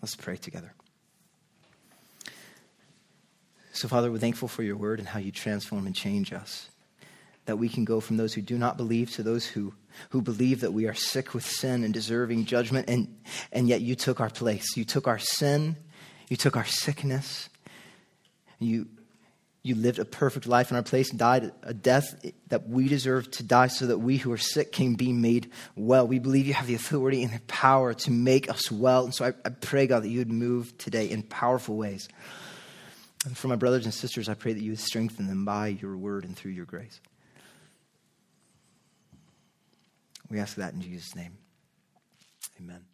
Let's 0.00 0.14
pray 0.14 0.36
together. 0.36 0.72
So, 3.72 3.88
Father, 3.88 4.12
we're 4.12 4.18
thankful 4.18 4.48
for 4.48 4.62
your 4.62 4.76
word 4.76 5.00
and 5.00 5.08
how 5.08 5.18
you 5.18 5.32
transform 5.32 5.86
and 5.86 5.96
change 5.96 6.32
us. 6.32 6.68
That 7.46 7.56
we 7.56 7.68
can 7.68 7.84
go 7.84 8.00
from 8.00 8.16
those 8.16 8.32
who 8.32 8.40
do 8.40 8.56
not 8.56 8.76
believe 8.76 9.10
to 9.12 9.22
those 9.24 9.46
who, 9.46 9.74
who 10.10 10.22
believe 10.22 10.60
that 10.60 10.72
we 10.72 10.86
are 10.86 10.94
sick 10.94 11.34
with 11.34 11.44
sin 11.44 11.82
and 11.82 11.92
deserving 11.92 12.44
judgment, 12.44 12.88
and, 12.88 13.16
and 13.50 13.68
yet 13.68 13.80
you 13.80 13.96
took 13.96 14.20
our 14.20 14.30
place. 14.30 14.76
You 14.76 14.84
took 14.84 15.08
our 15.08 15.18
sin, 15.18 15.76
you 16.28 16.36
took 16.36 16.56
our 16.56 16.64
sickness, 16.64 17.48
you, 18.60 18.86
you 19.64 19.74
lived 19.74 19.98
a 19.98 20.04
perfect 20.04 20.46
life 20.46 20.70
in 20.70 20.76
our 20.76 20.82
place 20.82 21.08
and 21.08 21.18
died 21.18 21.50
a 21.62 21.72
death 21.72 22.22
that 22.48 22.68
we 22.68 22.86
deserve 22.86 23.30
to 23.30 23.42
die 23.42 23.68
so 23.68 23.86
that 23.86 23.98
we 23.98 24.18
who 24.18 24.30
are 24.30 24.38
sick 24.38 24.72
can 24.72 24.94
be 24.94 25.10
made 25.10 25.50
well. 25.74 26.06
We 26.06 26.18
believe 26.18 26.46
you 26.46 26.52
have 26.52 26.66
the 26.66 26.74
authority 26.74 27.22
and 27.22 27.32
the 27.32 27.40
power 27.46 27.94
to 27.94 28.10
make 28.10 28.50
us 28.50 28.70
well. 28.70 29.04
And 29.04 29.14
so 29.14 29.24
I, 29.24 29.28
I 29.42 29.48
pray, 29.48 29.86
God, 29.86 30.02
that 30.02 30.10
you 30.10 30.18
would 30.18 30.30
move 30.30 30.76
today 30.76 31.08
in 31.08 31.22
powerful 31.22 31.76
ways. 31.76 32.10
And 33.24 33.36
for 33.36 33.48
my 33.48 33.56
brothers 33.56 33.86
and 33.86 33.94
sisters, 33.94 34.28
I 34.28 34.34
pray 34.34 34.52
that 34.52 34.62
you 34.62 34.72
would 34.72 34.80
strengthen 34.80 35.28
them 35.28 35.46
by 35.46 35.68
your 35.68 35.96
word 35.96 36.26
and 36.26 36.36
through 36.36 36.52
your 36.52 36.66
grace. 36.66 37.00
We 40.28 40.40
ask 40.40 40.56
that 40.56 40.74
in 40.74 40.82
Jesus' 40.82 41.16
name. 41.16 41.38
Amen. 42.60 42.84